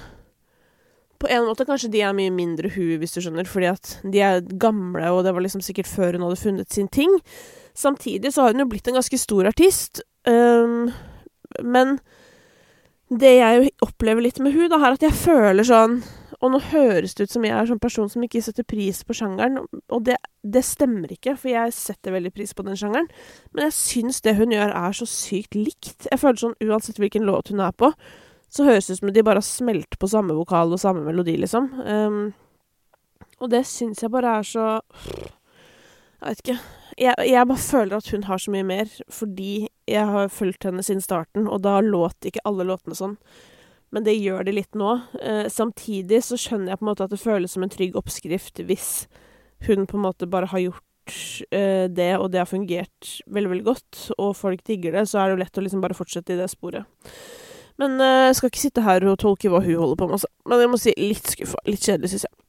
på 1.22 1.28
en 1.30 1.46
måte 1.46 1.64
kanskje 1.68 1.90
de 1.92 2.02
er 2.02 2.14
mye 2.16 2.32
mindre 2.34 2.68
hu, 2.74 2.96
hvis 2.98 3.14
du 3.14 3.20
skjønner, 3.22 3.46
fordi 3.48 3.68
at 3.70 3.92
de 4.02 4.22
er 4.26 4.40
gamle, 4.60 5.04
og 5.14 5.22
det 5.24 5.32
var 5.34 5.44
liksom 5.44 5.62
sikkert 5.62 5.90
før 5.90 6.18
hun 6.18 6.26
hadde 6.26 6.40
funnet 6.40 6.74
sin 6.74 6.88
ting. 6.90 7.12
Samtidig 7.78 8.32
så 8.34 8.44
har 8.44 8.56
hun 8.56 8.64
jo 8.64 8.70
blitt 8.72 8.90
en 8.90 8.98
ganske 8.98 9.20
stor 9.20 9.48
artist, 9.52 10.02
um, 10.28 10.90
men 11.62 11.96
det 13.12 13.32
jeg 13.36 13.70
opplever 13.84 14.24
litt 14.24 14.40
med 14.40 14.54
hun 14.56 14.72
er 14.72 14.94
at 14.94 15.04
jeg 15.04 15.12
føler 15.12 15.66
sånn 15.66 15.98
Og 16.40 16.52
nå 16.54 16.60
høres 16.72 17.12
det 17.14 17.26
ut 17.26 17.34
som 17.34 17.44
jeg 17.44 17.54
er 17.54 17.68
sånn 17.68 17.82
person 17.82 18.08
som 18.10 18.24
ikke 18.24 18.40
setter 18.42 18.66
pris 18.66 19.02
på 19.06 19.14
sjangeren, 19.14 19.60
og 19.62 20.00
det, 20.08 20.16
det 20.42 20.64
stemmer 20.66 21.12
ikke, 21.14 21.36
for 21.38 21.52
jeg 21.52 21.74
setter 21.76 22.16
veldig 22.16 22.32
pris 22.34 22.50
på 22.56 22.64
den 22.66 22.78
sjangeren, 22.80 23.06
men 23.54 23.68
jeg 23.68 23.76
syns 23.76 24.18
det 24.26 24.34
hun 24.40 24.50
gjør, 24.50 24.72
er 24.74 24.96
så 24.98 25.06
sykt 25.06 25.54
likt. 25.54 26.08
Jeg 26.08 26.18
føler 26.18 26.42
sånn 26.42 26.56
uansett 26.66 26.98
hvilken 26.98 27.28
låt 27.28 27.52
hun 27.54 27.62
er 27.62 27.70
på, 27.78 27.92
så 28.50 28.66
høres 28.66 28.90
det 28.90 28.98
ut 28.98 29.04
som 29.04 29.14
de 29.14 29.22
bare 29.22 29.38
har 29.38 29.46
smelt 29.46 30.00
på 30.02 30.10
samme 30.10 30.34
vokal 30.34 30.74
og 30.74 30.82
samme 30.82 31.06
melodi, 31.06 31.38
liksom. 31.38 31.70
Um, 31.86 32.20
og 33.38 33.54
det 33.54 33.62
syns 33.70 34.02
jeg 34.02 34.10
bare 34.10 34.40
er 34.40 34.46
så 34.46 34.66
Jeg 34.82 36.26
vet 36.26 36.42
ikke. 36.42 36.58
Jeg, 37.00 37.14
jeg, 37.24 37.46
bare 37.48 37.62
føler 37.62 37.96
at 37.96 38.10
hun 38.12 38.26
har 38.28 38.40
så 38.42 38.52
mye 38.52 38.66
mer, 38.66 38.90
fordi 39.12 39.68
jeg 39.88 40.04
har 40.08 40.32
fulgt 40.32 40.66
henne 40.68 40.84
siden 40.84 41.02
starten, 41.04 41.48
og 41.48 41.62
da 41.64 41.78
låt 41.84 42.28
ikke 42.28 42.44
alle 42.48 42.66
låtene 42.68 42.96
sånn. 42.98 43.16
Men 43.92 44.06
det 44.06 44.16
gjør 44.16 44.46
de 44.48 44.54
litt 44.56 44.78
nå. 44.78 44.94
Eh, 45.20 45.46
samtidig 45.52 46.22
så 46.24 46.38
skjønner 46.40 46.72
jeg 46.72 46.80
på 46.80 46.86
en 46.86 46.90
måte 46.92 47.06
at 47.06 47.12
det 47.12 47.20
føles 47.20 47.52
som 47.52 47.64
en 47.64 47.72
trygg 47.72 47.96
oppskrift 48.00 48.62
hvis 48.64 49.06
hun 49.66 49.86
på 49.88 49.98
en 49.98 50.06
måte 50.06 50.28
bare 50.30 50.48
har 50.52 50.64
gjort 50.64 51.16
eh, 51.52 51.88
det, 51.92 52.10
og 52.16 52.30
det 52.32 52.40
har 52.40 52.50
fungert 52.50 53.16
veldig, 53.26 53.52
veldig 53.52 53.66
godt, 53.68 54.02
og 54.16 54.36
folk 54.38 54.64
digger 54.68 54.96
det, 54.96 55.06
så 55.10 55.20
er 55.20 55.28
det 55.28 55.36
jo 55.36 55.42
lett 55.44 55.60
å 55.60 55.66
liksom 55.66 55.84
bare 55.84 55.98
fortsette 55.98 56.34
i 56.34 56.40
det 56.40 56.48
sporet. 56.52 56.88
Men 57.80 58.00
jeg 58.00 58.22
jeg 58.32 58.38
skal 58.38 58.50
ikke 58.52 58.62
sitte 58.62 58.84
her 58.86 59.04
og 59.10 59.18
tolke 59.20 59.50
hva 59.52 59.60
hun 59.64 59.76
holder 59.76 59.98
på 60.00 60.06
med, 60.08 60.16
altså. 60.16 60.28
Men 60.48 60.60
jeg 60.62 60.70
må 60.72 60.78
si 60.80 60.92
litt 60.96 61.28
skuffa. 61.34 61.60
Litt 61.68 61.84
kjedelig, 61.84 62.12
syns 62.12 62.26
jeg. 62.28 62.41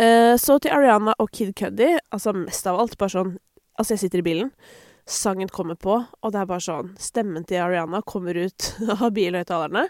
Uh, 0.00 0.36
så 0.40 0.56
til 0.62 0.72
Ariana 0.72 1.14
og 1.20 1.30
Kid 1.34 1.52
Cuddy. 1.58 1.92
Altså 2.14 2.32
mest 2.36 2.68
av 2.70 2.80
alt 2.80 2.98
bare 3.00 3.16
sånn 3.18 3.38
Altså, 3.80 3.94
jeg 3.94 4.00
sitter 4.02 4.20
i 4.20 4.24
bilen. 4.26 4.48
Sangen 5.08 5.48
kommer 5.48 5.78
på, 5.80 5.94
og 6.04 6.32
det 6.34 6.40
er 6.42 6.48
bare 6.50 6.60
sånn 6.60 6.90
Stemmen 7.00 7.46
til 7.48 7.62
Ariana 7.62 8.02
kommer 8.04 8.36
ut 8.36 8.66
av 8.98 9.06
bilhøyttalerne. 9.16 9.86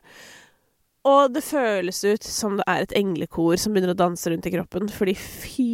Og 1.08 1.32
det 1.32 1.42
føles 1.46 2.02
ut 2.04 2.26
som 2.26 2.58
det 2.58 2.66
er 2.68 2.84
et 2.84 2.94
englekor 2.98 3.56
som 3.58 3.72
begynner 3.72 3.94
å 3.94 3.98
danse 3.98 4.30
rundt 4.30 4.46
i 4.46 4.52
kroppen. 4.52 4.90
Fordi 4.92 5.14
fy 5.16 5.70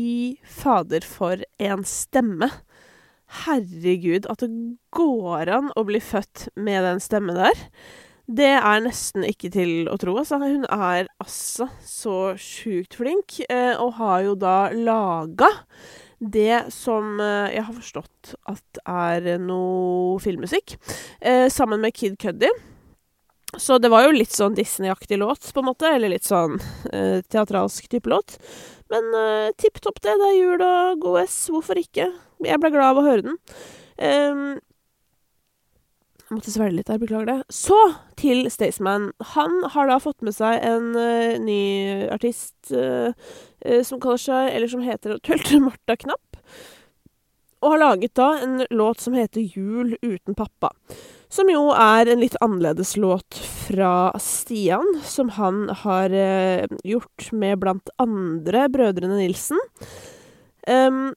fader, 0.47 1.03
for 1.03 1.43
en 1.59 1.83
stemme! 1.89 2.51
Herregud, 3.43 4.29
at 4.31 4.45
det 4.45 4.53
går 4.95 5.51
an 5.51 5.73
å 5.75 5.83
bli 5.89 5.99
født 5.99 6.47
med 6.55 6.87
den 6.87 7.03
stemmen 7.03 7.39
der. 7.39 7.65
Det 8.27 8.53
er 8.59 8.83
nesten 8.83 9.23
ikke 9.23 9.53
til 9.55 9.87
å 9.87 9.97
tro, 10.03 10.17
altså. 10.19 10.41
Hun 10.43 10.65
er 10.67 11.07
altså 11.23 11.69
så 11.87 12.35
sjukt 12.41 12.99
flink, 12.99 13.39
eh, 13.47 13.75
og 13.79 13.95
har 14.01 14.25
jo 14.27 14.35
da 14.35 14.57
laga 14.75 15.53
det 16.19 16.73
som 16.75 17.21
eh, 17.21 17.55
jeg 17.55 17.67
har 17.69 17.77
forstått 17.77 18.33
at 18.51 18.81
er 18.83 19.37
noe 19.39 20.19
filmmusikk, 20.23 20.75
eh, 21.21 21.47
sammen 21.53 21.85
med 21.85 21.95
Kid 21.95 22.19
Cuddy. 22.19 22.51
Så 23.57 23.79
det 23.79 23.89
var 23.93 24.05
jo 24.05 24.17
litt 24.17 24.35
sånn 24.35 24.57
Disney-aktig 24.57 25.21
låt, 25.23 25.47
på 25.55 25.63
en 25.63 25.69
måte, 25.71 25.89
eller 25.89 26.11
litt 26.13 26.27
sånn 26.27 26.59
eh, 26.91 27.23
teatralsk 27.31 27.87
type 27.93 28.11
låt. 28.11 28.41
Men 28.93 29.07
eh, 29.23 29.55
tipp 29.59 29.79
topp 29.85 30.03
det. 30.03 30.17
Det 30.19 30.33
er 30.33 30.39
jul 30.41 30.67
og 30.67 31.01
god 31.05 31.23
S, 31.23 31.39
hvorfor 31.55 31.79
ikke? 31.81 32.11
Jeg 32.45 32.61
ble 32.63 32.75
glad 32.75 32.91
av 32.91 33.01
å 33.01 33.07
høre 33.07 33.29
den. 33.31 33.39
Um, 33.97 34.59
jeg 36.27 36.35
måtte 36.35 36.53
svelge 36.53 36.81
litt 36.81 36.91
der, 36.91 37.01
beklager 37.01 37.31
det. 37.31 37.39
Så 37.55 37.79
til 38.19 38.47
Staysman. 38.53 39.11
Han 39.35 39.59
har 39.75 39.91
da 39.91 39.99
fått 40.03 40.25
med 40.25 40.37
seg 40.37 40.63
en 40.65 40.93
uh, 40.97 41.37
ny 41.43 42.07
artist 42.13 42.73
uh, 42.73 43.13
som 43.85 44.01
kaller 44.03 44.23
seg, 44.23 44.53
eller 44.55 44.73
som 44.73 44.85
heter 44.85 45.15
eventuelt 45.17 45.53
Martha 45.69 45.99
Knapp. 46.01 46.41
Og 47.65 47.73
har 47.73 47.83
laget 47.83 48.15
da 48.19 48.31
en 48.45 48.63
låt 48.71 49.03
som 49.03 49.17
heter 49.17 49.41
Jul 49.41 49.97
uten 50.03 50.37
pappa. 50.39 50.71
Som 51.33 51.49
jo 51.51 51.71
er 51.75 52.07
en 52.07 52.21
litt 52.23 52.37
annerledes 52.45 52.95
låt 53.01 53.39
fra 53.67 54.13
Stian, 54.23 55.01
som 55.03 55.33
han 55.35 55.65
har 55.83 56.13
gjort 56.87 57.31
med 57.35 57.59
blant 57.65 57.91
andre 57.99 58.69
Brødrene 58.71 59.19
Nilsen. 59.19 59.59
Um, 60.69 61.17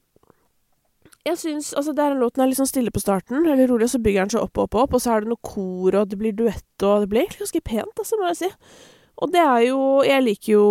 jeg 1.27 1.39
syns 1.39 1.73
Altså, 1.77 1.93
det 1.95 2.03
er 2.03 2.15
en 2.15 2.21
låt 2.23 2.37
den 2.37 2.45
er 2.45 2.51
litt 2.51 2.59
sånn 2.59 2.69
stille 2.69 2.93
på 2.93 3.01
starten, 3.03 3.43
eller 3.43 3.67
rolig, 3.69 3.89
og 3.89 3.93
så 3.95 4.03
bygger 4.03 4.25
den 4.25 4.35
seg 4.35 4.45
opp 4.45 4.57
og 4.57 4.67
opp 4.67 4.77
og 4.77 4.85
opp, 4.85 4.95
og 4.97 5.03
så 5.03 5.15
er 5.15 5.25
det 5.25 5.33
noe 5.33 5.43
kor, 5.45 5.97
og 5.99 6.07
det 6.11 6.19
blir 6.19 6.37
duett, 6.37 6.85
og 6.85 7.03
det 7.03 7.11
blir 7.11 7.25
egentlig 7.25 7.43
ganske 7.45 7.65
pent, 7.71 8.01
altså, 8.03 8.19
må 8.19 8.31
jeg 8.31 8.39
si. 8.43 8.51
Og 9.19 9.33
det 9.33 9.41
er 9.43 9.63
jo 9.67 9.79
Jeg 10.07 10.23
liker 10.23 10.53
jo 10.53 10.67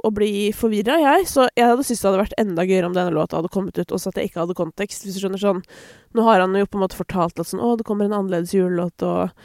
å 0.00 0.10
bli 0.14 0.30
forvirra, 0.56 0.96
jeg, 1.02 1.26
så 1.28 1.48
jeg 1.52 1.68
hadde 1.68 1.84
syntes 1.84 2.00
det 2.00 2.08
hadde 2.08 2.22
vært 2.22 2.38
enda 2.40 2.64
gøyere 2.64 2.88
om 2.88 2.96
denne 2.96 3.12
låta 3.12 3.38
hadde 3.38 3.52
kommet 3.52 3.76
ut, 3.78 3.92
også 3.92 4.12
at 4.12 4.20
jeg 4.20 4.30
ikke 4.30 4.40
hadde 4.40 4.56
kontekst, 4.56 5.04
hvis 5.04 5.18
du 5.18 5.20
skjønner 5.20 5.42
sånn. 5.42 5.60
Nå 6.16 6.24
har 6.24 6.40
han 6.40 6.56
jo 6.56 6.68
på 6.68 6.80
en 6.80 6.84
måte 6.86 6.98
fortalt 6.98 7.40
at 7.40 7.50
sånn 7.50 7.62
Å, 7.64 7.74
det 7.76 7.84
kommer 7.88 8.08
en 8.08 8.16
annerledes 8.16 8.56
julelåt, 8.56 9.04
og 9.04 9.36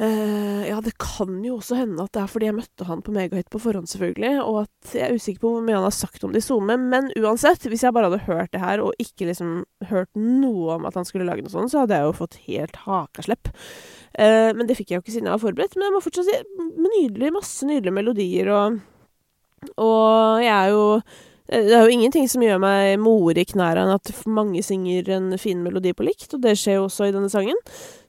Uh, 0.00 0.64
ja, 0.64 0.78
det 0.80 0.94
kan 0.96 1.42
jo 1.44 1.58
også 1.58 1.76
hende 1.76 2.00
at 2.00 2.14
det 2.14 2.22
er 2.22 2.30
fordi 2.32 2.46
jeg 2.48 2.56
møtte 2.56 2.86
han 2.88 3.02
på 3.04 3.12
Megahit 3.12 3.50
på 3.52 3.58
forhånd, 3.60 3.90
selvfølgelig, 3.90 4.30
og 4.40 4.62
at 4.62 4.94
jeg 4.96 5.04
er 5.04 5.18
usikker 5.18 5.42
på 5.42 5.50
hvor 5.52 5.66
mye 5.66 5.76
han 5.76 5.84
har 5.84 5.92
sagt 5.92 6.24
om 6.24 6.32
det 6.32 6.40
i 6.40 6.46
SoMe, 6.46 6.78
men 6.80 7.10
uansett, 7.20 7.66
hvis 7.68 7.84
jeg 7.84 7.92
bare 7.92 8.08
hadde 8.08 8.22
hørt 8.24 8.54
det 8.54 8.62
her 8.62 8.80
og 8.80 8.96
ikke 9.02 9.28
liksom 9.28 9.58
hørt 9.90 10.08
noe 10.16 10.78
om 10.78 10.88
at 10.88 10.96
han 10.96 11.04
skulle 11.04 11.28
lage 11.28 11.44
noe 11.44 11.52
sånt, 11.52 11.74
så 11.74 11.82
hadde 11.82 11.98
jeg 11.98 12.08
jo 12.08 12.16
fått 12.16 12.38
helt 12.46 12.80
hakaslepp. 12.86 13.52
Uh, 14.16 14.56
men 14.56 14.64
det 14.70 14.78
fikk 14.78 14.94
jeg 14.94 15.00
jo 15.00 15.04
ikke 15.04 15.16
siden 15.18 15.28
jeg 15.28 15.36
var 15.36 15.44
forberedt, 15.44 15.76
men 15.76 15.90
jeg 15.90 15.96
må 15.98 16.04
fortsatt 16.06 16.30
si 16.30 16.70
nydelig, 16.80 17.34
masse 17.36 17.68
nydelige 17.68 17.98
melodier, 18.00 18.52
og, 18.56 18.80
og 19.76 20.40
jeg 20.46 20.54
er 20.54 20.72
jo 20.72 20.86
det 21.50 21.74
er 21.74 21.82
jo 21.82 21.90
ingenting 21.90 22.28
som 22.30 22.44
gjør 22.44 22.60
meg 22.62 23.00
more 23.02 23.34
i 23.42 23.46
knærne 23.48 23.82
enn 23.82 23.94
at 23.96 24.10
mange 24.30 24.62
synger 24.62 25.08
en 25.16 25.32
fin 25.40 25.58
melodi 25.64 25.90
på 25.96 26.06
likt, 26.06 26.28
og 26.36 26.44
det 26.44 26.54
skjer 26.60 26.78
jo 26.78 26.84
også 26.86 27.08
i 27.08 27.14
denne 27.14 27.30
sangen. 27.32 27.58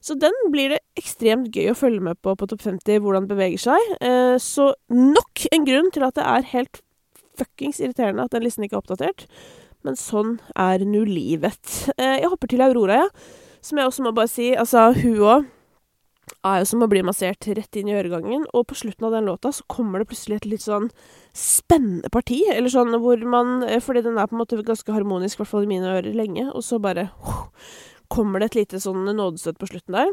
Så 0.01 0.13
den 0.19 0.35
blir 0.53 0.75
det 0.75 0.81
ekstremt 0.99 1.49
gøy 1.49 1.71
å 1.71 1.77
følge 1.77 2.03
med 2.05 2.19
på 2.21 2.35
på 2.37 2.49
Topp 2.51 2.61
50, 2.67 3.01
hvordan 3.01 3.25
den 3.25 3.33
beveger 3.33 3.63
seg. 3.65 3.93
Eh, 3.97 4.35
så 4.41 4.71
nok 4.93 5.47
en 5.49 5.65
grunn 5.65 5.89
til 5.93 6.05
at 6.05 6.19
det 6.19 6.27
er 6.27 6.51
helt 6.53 6.83
fuckings 7.39 7.81
irriterende 7.81 8.27
at 8.27 8.35
den 8.35 8.45
listen 8.45 8.67
ikke 8.67 8.77
er 8.77 8.83
oppdatert. 8.83 9.25
Men 9.81 9.97
sånn 9.97 10.37
er 10.53 10.85
nu 10.85 11.01
livet. 11.07 11.87
Eh, 11.97 12.19
jeg 12.21 12.29
hopper 12.29 12.51
til 12.51 12.61
Aurora, 12.61 13.07
ja. 13.07 13.09
Som 13.65 13.81
jeg 13.81 13.89
også 13.89 14.05
må 14.05 14.13
bare 14.17 14.29
si, 14.29 14.51
altså 14.57 14.91
hun 14.97 15.17
òg 15.21 15.49
er 16.47 16.61
jo 16.61 16.69
som 16.71 16.83
å 16.83 16.89
bli 16.89 17.03
massert 17.05 17.45
rett 17.47 17.77
inn 17.77 17.91
i 17.91 17.95
øregangen, 17.97 18.47
og 18.53 18.65
på 18.69 18.77
slutten 18.79 19.07
av 19.07 19.15
den 19.15 19.29
låta 19.29 19.51
så 19.53 19.65
kommer 19.69 20.01
det 20.01 20.09
plutselig 20.09 20.39
et 20.39 20.49
litt 20.53 20.65
sånn 20.65 20.89
spennende 21.37 22.09
parti, 22.13 22.41
eller 22.49 22.73
sånn 22.73 22.97
hvor 23.03 23.21
man 23.29 23.61
eh, 23.67 23.81
Fordi 23.83 24.03
den 24.05 24.17
er 24.17 24.29
på 24.29 24.35
en 24.35 24.41
måte 24.41 24.59
ganske 24.65 24.95
harmonisk, 24.95 25.37
i 25.37 25.43
hvert 25.43 25.51
fall 25.53 25.67
i 25.67 25.71
mine 25.71 25.93
ører, 25.99 26.11
lenge, 26.17 26.49
og 26.51 26.65
så 26.65 26.81
bare 26.81 27.09
kommer 28.11 28.41
det 28.41 28.51
et 28.51 28.59
lite 28.63 28.81
sånn 28.83 29.05
nådestøt 29.07 29.61
på 29.61 29.69
slutten 29.71 29.95
der 29.95 30.11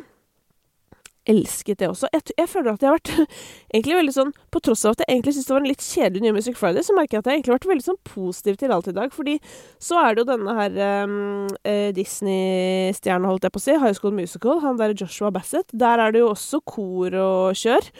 elsket 1.29 1.81
det 1.83 1.91
også. 1.91 2.09
Jeg, 2.15 2.25
jeg, 2.39 2.49
føler 2.51 2.73
at 2.73 2.85
jeg 2.85 2.91
har 2.91 2.99
vært 2.99 3.13
egentlig 3.75 3.99
veldig 3.99 4.15
sånn 4.17 4.33
På 4.55 4.63
tross 4.65 4.85
av 4.89 4.97
at 4.97 5.03
jeg 5.05 5.13
egentlig 5.13 5.35
syntes 5.37 5.49
det 5.49 5.55
var 5.55 5.65
en 5.65 5.71
litt 5.71 5.85
kjedelig 5.85 6.25
New 6.25 6.37
Music 6.39 6.59
Friday, 6.59 6.87
så 6.87 6.97
merker 6.97 7.19
jeg 7.19 7.25
at 7.25 7.31
jeg 7.31 7.39
egentlig 7.39 7.53
har 7.53 7.59
vært 7.59 7.71
veldig 7.73 7.87
sånn 7.89 8.01
positiv 8.09 8.61
til 8.61 8.75
alt 8.75 8.91
i 8.91 8.97
dag. 8.97 9.13
Fordi 9.15 9.37
så 9.89 10.01
er 10.03 10.15
det 10.15 10.25
jo 10.25 10.31
denne 10.33 10.57
her 10.59 10.79
um, 11.09 11.19
Disney-stjerna, 11.97 13.29
holdt 13.31 13.49
jeg 13.49 13.55
på 13.55 13.63
å 13.63 13.67
si, 13.67 13.77
High 13.79 13.99
School 13.99 14.17
Musical, 14.17 14.63
han 14.65 14.81
der 14.81 14.97
Joshua 14.97 15.33
Bassett. 15.35 15.69
Der 15.77 16.03
er 16.03 16.15
det 16.15 16.25
jo 16.25 16.33
også 16.33 16.63
kor 16.67 17.15
og 17.21 17.59
kjør. 17.59 17.93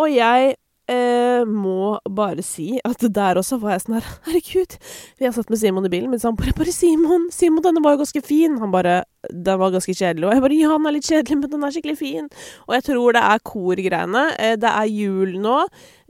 Og 0.00 0.12
jeg 0.12 0.54
eh, 0.90 1.42
må 1.46 1.98
bare 2.10 2.42
si 2.44 2.80
at 2.86 3.02
der 3.14 3.38
også 3.40 3.60
var 3.62 3.76
jeg 3.76 3.84
sånn 3.84 3.96
her 3.98 4.08
Herregud, 4.26 4.76
vi 5.20 5.26
har 5.26 5.34
satt 5.36 5.50
med 5.52 5.60
Simon 5.60 5.86
i 5.86 5.92
bilen, 5.92 6.10
men 6.10 6.20
han 6.22 6.36
bare, 6.38 6.54
bare 6.56 6.74
'Simon, 6.74 7.28
Simon, 7.34 7.62
denne 7.64 7.82
var 7.84 7.96
jo 7.96 8.02
ganske 8.02 8.22
fin.' 8.26 8.58
Han 8.60 8.72
bare 8.74 9.04
'Den 9.30 9.58
var 9.60 9.70
ganske 9.70 9.94
kjedelig.' 9.94 10.26
Og 10.26 10.34
jeg 10.34 10.42
bare 10.42 10.58
'Ja, 10.58 10.72
den 10.76 10.86
er 10.86 10.96
litt 10.96 11.08
kjedelig, 11.08 11.38
men 11.40 11.50
den 11.50 11.64
er 11.64 11.74
skikkelig 11.74 11.98
fin'. 11.98 12.30
Og 12.68 12.74
jeg 12.74 12.84
tror 12.84 13.12
det 13.12 13.22
er 13.22 13.44
korgreiene. 13.44 14.24
Eh, 14.38 14.56
det 14.56 14.70
er 14.70 14.86
jul 14.88 15.38
nå. 15.38 15.58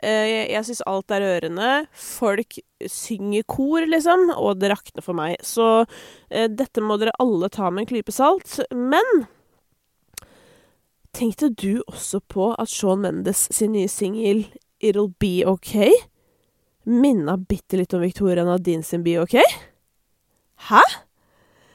Eh, 0.02 0.26
jeg 0.26 0.50
jeg 0.50 0.64
syns 0.64 0.82
alt 0.86 1.10
er 1.10 1.20
rørende. 1.20 1.86
Folk 1.92 2.58
synger 2.86 3.42
kor, 3.46 3.80
liksom, 3.84 4.30
og 4.36 4.58
det 4.58 4.70
rakner 4.70 5.02
for 5.02 5.12
meg. 5.12 5.36
Så 5.42 5.86
eh, 6.30 6.48
dette 6.48 6.80
må 6.80 6.96
dere 6.98 7.12
alle 7.20 7.48
ta 7.48 7.70
med 7.70 7.82
en 7.82 7.92
klype 7.92 8.12
salt. 8.12 8.60
Men 8.72 9.28
Tenkte 11.12 11.48
du 11.50 11.82
også 11.90 12.20
på 12.30 12.52
at 12.54 12.70
Shaun 12.70 13.02
Mendes 13.02 13.48
sin 13.50 13.72
nye 13.74 13.88
singel 13.90 14.44
It'll 14.80 15.12
Be 15.20 15.44
OK 15.46 15.90
minna 16.90 17.36
bitte 17.36 17.76
litt 17.76 17.94
om 17.94 18.00
Victoria 18.00 18.44
Nadine 18.44 18.82
sin 18.82 19.02
Be 19.04 19.18
OK? 19.20 19.36
Hæ? 20.70 20.82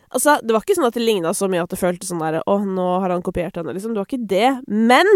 Altså, 0.10 0.38
det 0.44 0.54
var 0.54 0.64
ikke 0.64 0.78
sånn 0.78 0.88
at 0.88 0.96
det 0.96 1.04
ligna 1.04 1.34
så 1.36 1.50
mye 1.52 1.64
at 1.66 1.72
det 1.74 1.80
føltes 1.80 2.12
sånn 2.12 2.24
der 2.24 2.40
Å, 2.46 2.58
nå 2.64 2.88
har 3.04 3.12
han 3.12 3.24
kopiert 3.26 3.58
henne, 3.60 3.74
liksom. 3.76 3.96
Det 3.96 4.02
var 4.02 4.10
ikke 4.10 4.30
det. 4.32 4.52
Men 4.68 5.10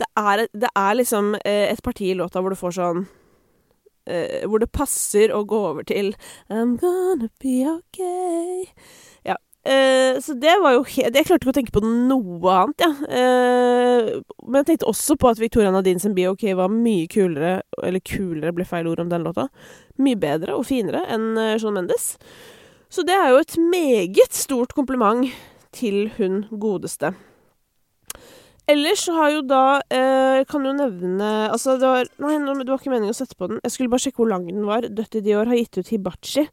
det 0.00 0.08
er, 0.18 0.46
det 0.56 0.70
er 0.78 0.94
liksom 0.98 1.34
eh, 1.42 1.66
et 1.72 1.82
parti 1.84 2.10
i 2.10 2.16
låta 2.18 2.40
hvor 2.42 2.54
du 2.54 2.58
får 2.58 2.76
sånn 2.78 3.02
eh, 4.08 4.42
Hvor 4.48 4.62
det 4.62 4.72
passer 4.72 5.34
å 5.34 5.42
gå 5.48 5.60
over 5.72 5.86
til 5.86 6.14
I'm 6.48 6.78
gonna 6.80 7.28
be 7.42 7.60
okay. 7.68 8.64
Uh, 9.62 10.18
så 10.18 10.34
det 10.42 10.56
var 10.58 10.72
jo 10.74 10.80
helt 10.82 11.14
Jeg 11.14 11.26
klarte 11.28 11.44
ikke 11.44 11.52
å 11.52 11.54
tenke 11.54 11.74
på 11.76 11.84
noe 11.86 12.54
annet, 12.56 12.82
ja. 12.82 12.88
Uh, 13.06 14.08
men 14.42 14.58
jeg 14.58 14.72
tenkte 14.72 14.88
også 14.90 15.14
på 15.14 15.30
at 15.30 15.38
Victoria 15.38 15.70
Nadine 15.70 16.02
sin 16.02 16.16
BOK 16.16 16.42
var 16.58 16.72
mye 16.72 17.06
kulere 17.06 17.60
Eller 17.78 18.02
kulere 18.02 18.50
ble 18.56 18.66
feil 18.66 18.90
ord 18.90 19.04
om 19.04 19.12
den 19.12 19.22
låta. 19.22 19.46
Mye 20.02 20.18
bedre 20.18 20.58
og 20.58 20.66
finere 20.66 21.04
enn 21.14 21.36
uh, 21.38 21.54
Shawn 21.62 21.78
Mendes. 21.78 22.16
Så 22.92 23.06
det 23.06 23.14
er 23.14 23.30
jo 23.30 23.42
et 23.44 23.54
meget 23.62 24.34
stort 24.34 24.74
kompliment 24.74 25.30
til 25.72 26.10
hun 26.18 26.42
godeste. 26.50 27.14
Ellers 28.70 29.06
har 29.10 29.32
jo 29.34 29.40
da 29.42 29.80
eh, 29.90 30.44
Kan 30.46 30.66
jo 30.66 30.70
nevne 30.76 31.30
Altså, 31.50 31.74
det 31.80 31.88
var 31.88 32.10
Nei, 32.22 32.36
det 32.38 32.70
var 32.70 32.78
ikke 32.78 32.92
meningen 32.92 33.10
å 33.14 33.16
sette 33.16 33.34
på 33.38 33.48
den. 33.50 33.58
Jeg 33.64 33.74
skulle 33.74 33.90
bare 33.92 34.04
sjekke 34.04 34.22
hvor 34.22 34.30
lang 34.30 34.46
den 34.46 34.66
var. 34.68 34.86
Dødt 34.86 35.18
i 35.18 35.24
de 35.24 35.34
år 35.38 35.50
har 35.50 35.58
gitt 35.58 35.80
ut 35.80 35.90
Hibachi. 35.90 36.46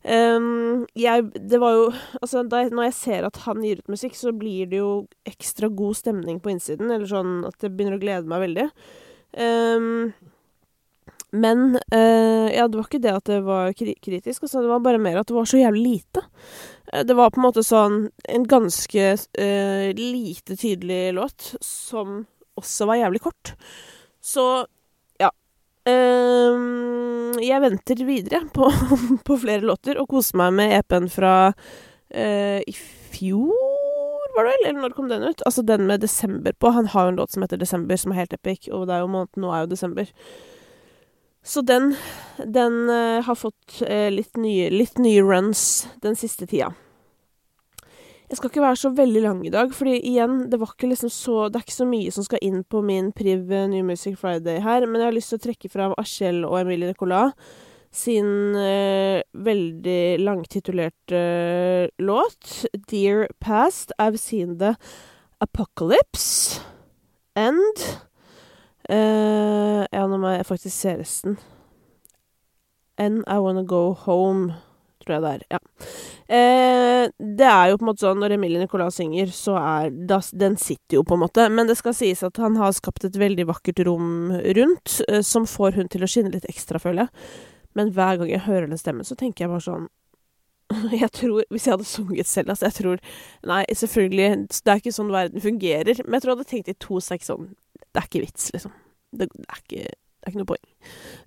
Um, 0.00 0.86
jeg 0.96 1.26
Det 1.50 1.58
var 1.60 1.74
jo 1.76 1.88
Altså, 2.22 2.40
da, 2.48 2.62
når 2.72 2.86
jeg 2.88 2.94
ser 2.96 3.26
at 3.28 3.36
han 3.44 3.60
gir 3.60 3.82
ut 3.82 3.92
musikk, 3.92 4.16
så 4.16 4.32
blir 4.32 4.70
det 4.70 4.80
jo 4.80 5.06
ekstra 5.28 5.68
god 5.68 5.98
stemning 5.98 6.40
på 6.40 6.54
innsiden. 6.54 6.90
Eller 6.90 7.08
sånn 7.10 7.40
at 7.48 7.58
det 7.60 7.72
begynner 7.74 7.98
å 7.98 8.02
glede 8.02 8.30
meg 8.30 8.46
veldig. 8.46 8.68
Um, 9.36 10.12
men 11.30 11.78
uh, 11.94 12.48
Ja, 12.50 12.66
det 12.66 12.80
var 12.80 12.88
ikke 12.88 13.02
det 13.04 13.14
at 13.14 13.28
det 13.30 13.40
var 13.46 13.76
kri 13.78 13.94
kritisk, 14.02 14.42
altså. 14.46 14.64
Det 14.64 14.72
var 14.72 14.82
bare 14.84 15.02
mer 15.02 15.20
at 15.20 15.28
det 15.30 15.36
var 15.36 15.48
så 15.48 15.60
jævlig 15.60 15.84
lite. 15.86 16.24
Uh, 16.90 17.04
det 17.06 17.16
var 17.18 17.30
på 17.30 17.42
en 17.42 17.46
måte 17.46 17.66
sånn 17.66 18.02
en 18.28 18.48
ganske 18.50 19.06
uh, 19.20 19.86
lite 20.00 20.56
tydelig 20.56 21.02
låt, 21.20 21.54
som 21.64 22.24
også 22.60 22.88
var 22.90 23.04
jævlig 23.04 23.22
kort. 23.28 23.54
Så 24.20 24.66
jeg 27.50 27.62
venter 27.64 28.04
videre 28.06 28.42
på, 28.54 28.68
på, 29.26 29.38
flere 29.40 29.64
låter 29.66 30.00
og 30.00 30.10
koser 30.10 30.38
meg 30.40 30.54
med 30.58 30.76
EP-en 30.78 31.08
fra 31.12 31.34
uh, 31.50 32.60
i 32.60 32.74
fjor, 33.14 33.54
var 34.34 34.46
det 34.46 34.52
vel? 34.52 34.68
Eller 34.68 34.84
når 34.84 34.94
kom 34.96 35.10
den 35.10 35.26
ut? 35.26 35.42
Altså 35.46 35.64
den 35.66 35.86
med 35.88 36.04
desember 36.04 36.54
på. 36.58 36.70
Han 36.76 36.90
har 36.92 37.08
jo 37.08 37.14
en 37.14 37.20
låt 37.20 37.34
som 37.34 37.42
heter 37.42 37.60
Desember, 37.60 37.98
som 37.98 38.12
er 38.12 38.22
helt 38.22 38.36
epic, 38.36 38.68
og 38.70 38.86
det 38.86 38.96
er 38.96 39.04
jo 39.04 39.10
måneden 39.10 39.44
nå 39.44 39.50
er 39.52 39.64
jo 39.64 39.72
desember. 39.72 40.12
Så 41.42 41.64
den, 41.64 41.94
den 42.44 42.84
uh, 42.92 43.20
har 43.26 43.38
fått 43.38 43.80
uh, 43.82 44.08
litt 44.12 44.36
nye, 44.38 44.68
litt 44.70 45.00
nye 45.00 45.24
runs 45.24 45.88
den 46.04 46.18
siste 46.18 46.46
tida. 46.46 46.70
Jeg 48.30 48.38
skal 48.38 48.50
ikke 48.52 48.62
være 48.62 48.78
så 48.78 48.90
veldig 48.94 49.22
lang 49.24 49.40
i 49.46 49.50
dag, 49.50 49.72
fordi 49.74 49.96
igjen, 50.06 50.44
det 50.52 50.60
var 50.60 50.70
ikke 50.70 50.92
liksom 50.92 51.10
så 51.10 51.48
Det 51.50 51.58
er 51.58 51.64
ikke 51.66 51.74
så 51.74 51.86
mye 51.90 52.12
som 52.14 52.26
skal 52.26 52.38
inn 52.46 52.60
på 52.62 52.78
min 52.86 53.10
priv 53.12 53.50
New 53.72 53.82
Music 53.84 54.14
Friday 54.20 54.60
her, 54.62 54.86
men 54.86 55.00
jeg 55.02 55.08
har 55.08 55.16
lyst 55.16 55.34
til 55.34 55.40
å 55.40 55.44
trekke 55.48 55.70
fram 55.72 55.96
Achel 55.98 56.44
og 56.46 56.60
Emilie 56.60 56.92
Nicolas 56.92 57.34
sin 57.90 58.54
eh, 58.54 59.18
veldig 59.34 60.20
langtitulerte 60.22 61.18
uh, 61.18 61.88
låt, 61.98 62.64
Dear 62.86 63.26
Past, 63.40 63.90
I've 63.98 64.16
Seen 64.16 64.58
The 64.58 64.76
Apocalypse, 65.40 66.60
End. 67.34 67.82
Eh, 68.90 69.86
Ja, 69.90 70.06
nå 70.06 70.18
må 70.22 70.30
jeg 70.36 70.46
faktisk 70.46 70.76
se 70.76 70.94
resten. 71.00 71.38
And 72.98 73.24
I 73.26 73.38
Wanna 73.42 73.64
Go 73.66 73.92
Home 74.06 74.54
tror 75.02 75.14
jeg 75.16 75.22
det 75.24 75.30
er. 75.32 75.44
Ja. 75.54 75.60
Eh, 76.36 77.04
det 77.40 77.46
er 77.48 77.70
jo 77.70 77.78
på 77.78 77.84
en 77.84 77.90
måte 77.90 78.04
sånn 78.04 78.20
når 78.22 78.36
Emilie 78.36 78.62
Nicolas 78.62 78.98
synger, 79.00 79.32
så 79.34 79.56
er 79.60 79.94
da, 80.10 80.20
Den 80.32 80.58
sitter 80.60 81.00
jo, 81.00 81.04
på 81.06 81.16
en 81.16 81.24
måte. 81.24 81.46
Men 81.52 81.70
det 81.70 81.78
skal 81.80 81.96
sies 81.96 82.22
at 82.26 82.40
han 82.42 82.58
har 82.60 82.74
skapt 82.76 83.06
et 83.08 83.16
veldig 83.20 83.48
vakkert 83.50 83.84
rom 83.88 84.34
rundt, 84.58 85.00
eh, 85.08 85.22
som 85.26 85.48
får 85.48 85.78
hun 85.78 85.88
til 85.92 86.04
å 86.04 86.10
skinne 86.10 86.34
litt 86.34 86.48
ekstra, 86.50 86.82
føler 86.82 87.06
jeg. 87.06 87.38
Men 87.78 87.94
hver 87.94 88.20
gang 88.20 88.30
jeg 88.32 88.46
hører 88.48 88.68
den 88.70 88.80
stemmen, 88.80 89.06
så 89.06 89.16
tenker 89.18 89.46
jeg 89.46 89.52
bare 89.52 89.66
sånn 89.66 89.88
jeg 91.02 91.10
tror, 91.14 91.42
Hvis 91.50 91.66
jeg 91.66 91.74
hadde 91.74 91.88
sunget 91.88 92.26
selv, 92.30 92.52
altså, 92.52 92.68
jeg 92.68 92.78
tror 92.78 93.00
Nei, 93.46 93.64
selvfølgelig, 93.74 94.28
det 94.50 94.72
er 94.72 94.82
ikke 94.82 94.94
sånn 94.94 95.14
verden 95.14 95.42
fungerer. 95.42 96.04
Men 96.04 96.18
jeg 96.18 96.24
tror 96.24 96.34
jeg 96.34 96.38
hadde 96.38 96.52
tenkt 96.52 96.70
i 96.72 96.78
to 96.82 97.00
seks 97.04 97.30
sånn 97.32 97.50
Det 97.90 98.02
er 98.02 98.06
ikke 98.06 98.24
vits, 98.26 98.52
liksom. 98.54 98.76
Det, 99.10 99.26
det 99.34 99.48
er 99.48 99.64
ikke 99.64 99.96
det 100.20 100.28
er 100.28 100.34
ikke 100.34 100.42
noe 100.42 100.50
poeng. 100.50 100.64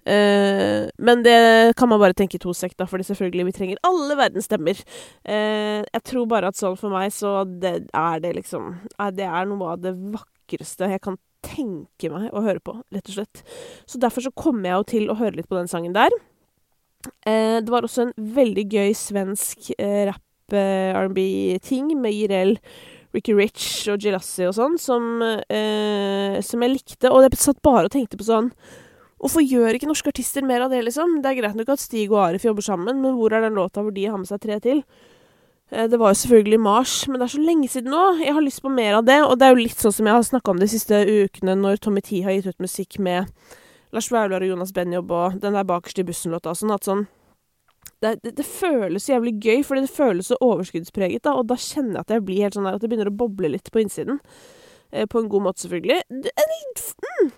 Uh, 0.05 0.85
men 1.01 1.23
det 1.25 1.37
kan 1.79 1.89
man 1.89 2.01
bare 2.01 2.13
tenke 2.17 2.37
i 2.37 2.41
to 2.43 2.53
sek, 2.53 2.75
da, 2.77 2.85
fordi 2.89 3.07
selvfølgelig, 3.07 3.47
vi 3.47 3.55
trenger 3.57 3.81
alle 3.89 4.17
verdens 4.19 4.45
stemmer. 4.45 4.77
Uh, 5.25 5.81
jeg 5.81 6.03
tror 6.05 6.27
bare 6.29 6.51
at 6.51 6.59
sånn 6.59 6.77
for 6.77 6.93
meg, 6.93 7.09
så 7.15 7.39
det 7.47 7.73
er 7.89 8.21
det 8.21 8.35
liksom 8.37 8.69
uh, 8.99 9.09
Det 9.15 9.25
er 9.25 9.49
noe 9.49 9.73
av 9.73 9.81
det 9.81 9.95
vakreste 9.97 10.91
jeg 10.93 11.01
kan 11.01 11.17
tenke 11.43 12.11
meg 12.13 12.29
å 12.29 12.43
høre 12.45 12.61
på, 12.61 12.77
rett 12.93 13.09
og 13.09 13.17
slett. 13.17 13.41
Så 13.89 13.97
derfor 13.99 14.23
så 14.27 14.31
kommer 14.37 14.69
jeg 14.69 14.77
jo 14.77 14.89
til 14.93 15.09
å 15.09 15.17
høre 15.19 15.39
litt 15.39 15.49
på 15.49 15.57
den 15.57 15.71
sangen 15.71 15.97
der. 15.97 16.13
det 17.25 17.67
var 17.67 17.83
også 17.83 18.05
en 18.05 18.13
veldig 18.15 18.63
gøy 18.71 18.93
svensk 18.95 19.73
eh, 19.75 20.13
R&B-ting 20.53 21.91
med 21.99 22.15
Jirel, 22.15 22.55
Ricky 23.13 23.35
Rich 23.37 23.87
og 23.93 24.01
Gilassi 24.01 24.47
og 24.49 24.55
sånn, 24.57 24.79
som, 24.81 25.21
eh, 25.21 26.39
som 26.41 26.65
jeg 26.65 26.73
likte. 26.73 27.11
Og 27.11 27.23
jeg 27.23 27.39
satt 27.39 27.61
bare 27.61 27.85
og 27.89 27.93
tenkte 27.93 28.19
på 28.19 28.29
sånn 28.29 28.51
Hvorfor 29.23 29.39
gjør 29.39 29.77
ikke 29.77 29.87
norske 29.87 30.11
artister 30.11 30.43
mer 30.43 30.65
av 30.65 30.73
det, 30.73 30.81
liksom? 30.83 31.21
Det 31.23 31.29
er 31.29 31.37
greit 31.37 31.55
nok 31.55 31.69
at 31.71 31.79
Stig 31.79 32.11
og 32.11 32.19
Arif 32.25 32.43
jobber 32.43 32.65
sammen, 32.65 32.97
men 32.99 33.13
hvor 33.15 33.31
er 33.31 33.45
den 33.45 33.55
låta 33.55 33.79
hvor 33.79 33.93
de 33.95 34.03
har 34.03 34.17
med 34.19 34.27
seg 34.27 34.41
tre 34.43 34.57
til? 34.59 34.81
Eh, 35.71 35.87
det 35.87 35.95
var 35.95 36.11
jo 36.11 36.19
selvfølgelig 36.19 36.59
Mars, 36.59 37.07
men 37.07 37.21
det 37.21 37.29
er 37.29 37.33
så 37.37 37.39
lenge 37.39 37.69
siden 37.71 37.93
nå. 37.93 38.03
Jeg 38.19 38.35
har 38.35 38.43
lyst 38.43 38.61
på 38.61 38.73
mer 38.73 38.99
av 38.99 39.07
det, 39.07 39.21
og 39.23 39.37
det 39.39 39.47
er 39.47 39.55
jo 39.55 39.63
litt 39.63 39.79
sånn 39.79 39.95
som 39.95 40.09
jeg 40.09 40.17
har 40.17 40.27
snakka 40.27 40.51
om 40.51 40.59
de 40.59 40.67
siste 40.67 40.99
ukene, 41.07 41.55
når 41.55 41.79
Tommy 41.79 42.03
Tee 42.03 42.25
har 42.25 42.35
gitt 42.35 42.51
ut 42.51 42.65
musikk 42.67 42.99
med 42.99 43.31
Lars 43.95 44.11
Vaular 44.11 44.43
og 44.43 44.51
Jonas 44.51 44.73
Benjob 44.75 45.11
og 45.15 45.39
den 45.39 45.55
der 45.55 45.71
bakerst 45.71 46.03
i 46.03 46.05
bussen-låta 46.07 46.51
og 46.51 46.59
sånn, 46.59 46.75
at 46.75 46.83
sånn 46.83 47.07
det, 48.03 48.17
det, 48.23 48.33
det, 48.37 48.45
føles 48.47 49.09
jævlig 49.09 49.37
gøy, 49.41 49.61
fordi 49.65 49.85
det 49.85 49.93
føles 49.95 50.31
så 50.31 50.37
overskuddspreget, 50.43 51.23
da, 51.25 51.37
og 51.39 51.47
da 51.49 51.57
kjenner 51.59 51.99
jeg 51.99 52.05
at 52.05 52.13
jeg 52.15 52.25
blir 52.27 52.43
helt 52.45 52.57
sånn 52.57 52.67
der 52.67 52.77
at 52.77 52.83
det 52.83 52.91
begynner 52.91 53.11
å 53.11 53.15
boble 53.23 53.53
litt 53.53 53.71
på 53.73 53.81
innsiden. 53.83 54.19
Eh, 54.93 55.07
på 55.09 55.19
en 55.19 55.29
god 55.31 55.47
måte, 55.47 55.63
selvfølgelig. 55.63 56.01
Mm, 56.11 57.31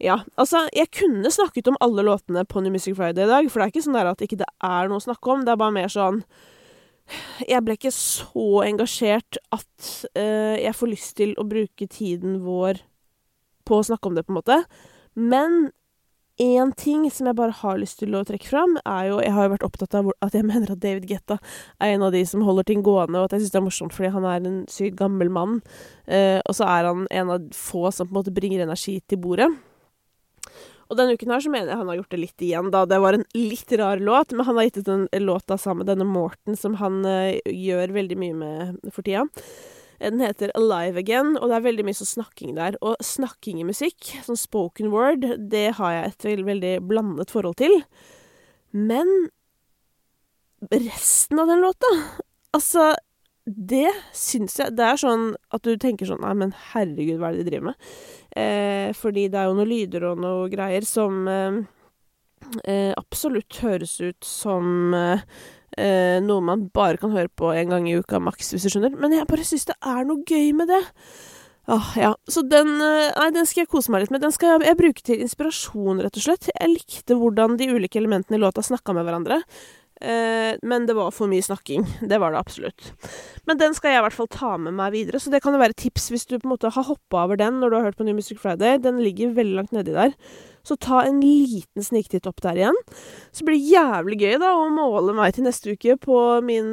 ja, 0.00 0.20
altså, 0.40 0.64
jeg 0.72 0.88
kunne 0.96 1.30
snakket 1.30 1.68
om 1.68 1.76
alle 1.84 2.06
låtene 2.06 2.44
på 2.48 2.62
New 2.62 2.72
Music 2.72 2.96
Friday 2.96 3.26
i 3.26 3.28
dag, 3.30 3.50
for 3.50 3.60
det 3.60 3.66
er 3.66 3.74
ikke 3.74 3.84
sånn 3.84 4.00
at 4.00 4.24
ikke 4.24 4.40
det 4.40 4.48
er 4.64 4.88
noe 4.88 5.02
å 5.02 5.04
snakke 5.04 5.34
om, 5.34 5.44
det 5.44 5.52
er 5.52 5.60
bare 5.60 5.76
mer 5.76 5.92
sånn 5.92 6.22
Jeg 7.44 7.60
ble 7.66 7.74
ikke 7.76 7.90
så 7.92 8.62
engasjert 8.64 9.36
at 9.52 9.90
eh, 10.16 10.62
jeg 10.62 10.76
får 10.78 10.88
lyst 10.88 11.16
til 11.18 11.34
å 11.36 11.44
bruke 11.44 11.88
tiden 11.90 12.38
vår 12.46 12.80
på 13.68 13.78
å 13.78 13.84
snakke 13.84 14.08
om 14.08 14.16
det, 14.16 14.24
på 14.24 14.32
en 14.32 14.38
måte. 14.38 14.58
Men 15.18 15.72
én 16.40 16.72
ting 16.76 17.04
som 17.10 17.28
jeg 17.28 17.36
bare 17.36 17.54
har 17.58 17.80
lyst 17.80 17.98
til 18.00 18.14
å 18.16 18.24
trekke 18.24 18.48
fram, 18.48 18.78
er 18.86 19.10
jo 19.10 19.18
Jeg 19.20 19.32
har 19.32 19.44
jo 19.44 19.52
vært 19.54 19.66
opptatt 19.66 19.94
av 19.94 20.12
at 20.24 20.34
jeg 20.34 20.46
mener 20.50 20.72
at 20.72 20.80
David 20.80 21.08
Getta 21.10 21.38
er 21.80 21.94
en 21.94 22.06
av 22.06 22.12
de 22.12 22.24
som 22.26 22.42
holder 22.42 22.64
ting 22.68 22.82
gående, 22.82 23.18
og 23.18 23.28
at 23.28 23.36
jeg 23.36 23.44
syns 23.44 23.52
det 23.52 23.60
er 23.60 23.66
morsomt 23.66 23.96
fordi 23.96 24.12
han 24.14 24.24
er 24.24 24.40
en 24.40 24.62
sykt 24.70 24.96
gammel 24.96 25.30
mann. 25.32 25.60
Eh, 26.06 26.40
og 26.46 26.56
så 26.56 26.68
er 26.68 26.88
han 26.88 27.06
en 27.10 27.34
av 27.36 27.50
få 27.56 27.90
som 27.90 28.08
på 28.08 28.14
en 28.14 28.20
måte 28.22 28.34
bringer 28.34 28.64
energi 28.64 29.00
til 29.06 29.20
bordet. 29.22 29.50
Og 30.92 30.98
denne 30.98 31.16
uken 31.16 31.30
her 31.32 31.40
så 31.40 31.48
mener 31.48 31.70
jeg 31.72 31.80
han 31.80 31.88
har 31.88 31.96
gjort 32.02 32.12
det 32.12 32.20
litt 32.20 32.42
igjen, 32.44 32.72
da. 32.72 32.82
Det 32.84 32.98
var 33.00 33.16
en 33.16 33.24
litt 33.32 33.70
rar 33.80 34.00
låt, 34.02 34.34
men 34.36 34.44
han 34.44 34.58
har 34.58 34.66
gitt 34.68 34.82
ut 34.82 34.90
en 34.92 35.06
låt 35.24 35.46
da 35.48 35.56
sammen 35.56 35.86
med 35.86 35.88
denne 35.88 36.04
Morten, 36.04 36.58
som 36.58 36.76
han 36.82 37.00
eh, 37.08 37.38
gjør 37.48 37.94
veldig 37.96 38.18
mye 38.20 38.36
med 38.36 38.90
for 38.92 39.00
tida. 39.06 39.24
Den 40.02 40.22
heter 40.22 40.50
Alive 40.58 40.98
Again, 40.98 41.36
og 41.38 41.50
det 41.50 41.58
er 41.58 41.66
veldig 41.68 41.84
mye 41.86 41.98
sånn 41.98 42.10
snakking 42.10 42.56
der. 42.56 42.74
Og 42.82 42.98
snakking 43.06 43.60
i 43.62 43.68
musikk, 43.68 44.10
sånn 44.26 44.40
spoken 44.40 44.90
word, 44.90 45.26
det 45.52 45.68
har 45.78 45.94
jeg 45.94 46.10
et 46.10 46.26
veldig, 46.26 46.48
veldig 46.48 46.74
blandet 46.90 47.30
forhold 47.30 47.60
til. 47.62 47.76
Men 48.74 49.30
resten 50.70 51.38
av 51.42 51.46
den 51.50 51.60
låta 51.60 51.88
Altså, 52.54 52.92
det 53.44 53.90
syns 54.14 54.54
jeg 54.60 54.76
Det 54.76 54.84
er 54.86 55.00
sånn 55.00 55.32
at 55.50 55.64
du 55.66 55.74
tenker 55.80 56.06
sånn 56.06 56.22
Nei, 56.22 56.34
men 56.38 56.52
herregud, 56.72 57.18
hva 57.18 57.30
er 57.30 57.38
det 57.38 57.46
de 57.46 57.50
driver 57.50 57.72
med? 57.72 57.88
Eh, 58.38 58.90
fordi 58.96 59.26
det 59.32 59.40
er 59.40 59.48
jo 59.48 59.56
noen 59.58 59.70
lyder 59.72 60.06
og 60.12 60.20
noe 60.22 60.46
greier 60.52 60.86
som 60.88 61.26
eh, 61.28 61.58
eh, 62.64 62.92
absolutt 62.96 63.58
høres 63.64 63.98
ut 64.00 64.24
som 64.24 64.94
eh, 64.96 65.24
eh, 65.78 66.18
noe 66.24 66.44
man 66.44 66.66
bare 66.74 67.00
kan 67.00 67.12
høre 67.14 67.30
på 67.32 67.52
en 67.54 67.74
gang 67.74 67.88
i 67.88 67.98
uka 67.98 68.20
maks, 68.22 68.52
hvis 68.52 68.66
du 68.66 68.72
skjønner. 68.72 68.96
Men 68.98 69.14
jeg 69.16 69.28
bare 69.30 69.46
syns 69.46 69.68
det 69.70 69.78
er 69.78 70.02
noe 70.08 70.24
gøy 70.28 70.52
med 70.56 70.72
det. 70.72 70.82
Åh, 71.70 71.92
ja. 72.00 72.14
Så 72.28 72.42
den 72.42 72.74
eh, 72.82 73.12
Nei, 73.18 73.28
den 73.36 73.46
skal 73.46 73.62
jeg 73.62 73.70
kose 73.70 73.92
meg 73.94 74.04
litt 74.04 74.14
med. 74.14 74.22
Den 74.24 74.34
skal 74.34 74.56
jeg, 74.56 74.66
jeg 74.70 74.80
bruke 74.80 75.04
til 75.06 75.22
inspirasjon, 75.22 76.02
rett 76.02 76.18
og 76.18 76.24
slett. 76.24 76.50
Jeg 76.50 76.72
likte 76.72 77.18
hvordan 77.18 77.56
de 77.60 77.70
ulike 77.70 78.00
elementene 78.00 78.40
i 78.40 78.42
låta 78.42 78.64
snakka 78.66 78.96
med 78.96 79.06
hverandre. 79.06 79.42
Eh, 80.02 80.58
men 80.66 80.86
det 80.88 80.96
var 80.98 81.12
for 81.14 81.30
mye 81.30 81.44
snakking. 81.44 81.86
Det 82.10 82.18
var 82.18 82.34
det 82.34 82.40
absolutt. 82.42 82.92
Men 83.46 83.60
den 83.60 83.74
skal 83.76 83.94
jeg 83.94 84.02
i 84.02 84.06
hvert 84.06 84.16
fall 84.16 84.30
ta 84.32 84.54
med 84.58 84.74
meg 84.78 84.94
videre, 84.96 85.20
så 85.22 85.30
det 85.30 85.42
kan 85.44 85.54
jo 85.54 85.62
være 85.62 85.78
tips 85.78 86.10
hvis 86.12 86.26
du 86.26 86.36
på 86.36 86.48
en 86.48 86.54
måte 86.56 86.72
har 86.74 86.88
hoppa 86.88 87.26
over 87.26 87.38
den 87.38 87.60
når 87.62 87.70
du 87.70 87.76
har 87.78 87.86
hørt 87.88 88.00
på 88.00 88.06
New 88.08 88.16
Music 88.18 88.40
Friday. 88.42 88.80
Den 88.82 89.00
ligger 89.02 89.36
veldig 89.36 89.60
langt 89.60 89.76
nedi 89.76 89.94
der. 89.94 90.16
Så 90.62 90.76
ta 90.78 91.00
en 91.02 91.18
liten 91.20 91.82
sniktitt 91.82 92.26
opp 92.30 92.38
der 92.42 92.60
igjen. 92.60 92.76
Så 93.34 93.46
blir 93.46 93.58
det 93.58 93.72
jævlig 93.72 94.18
gøy 94.20 94.36
da 94.42 94.52
å 94.54 94.68
måle 94.70 95.14
meg 95.16 95.34
til 95.34 95.46
neste 95.46 95.74
uke 95.74 95.96
på 96.02 96.18
min, 96.46 96.70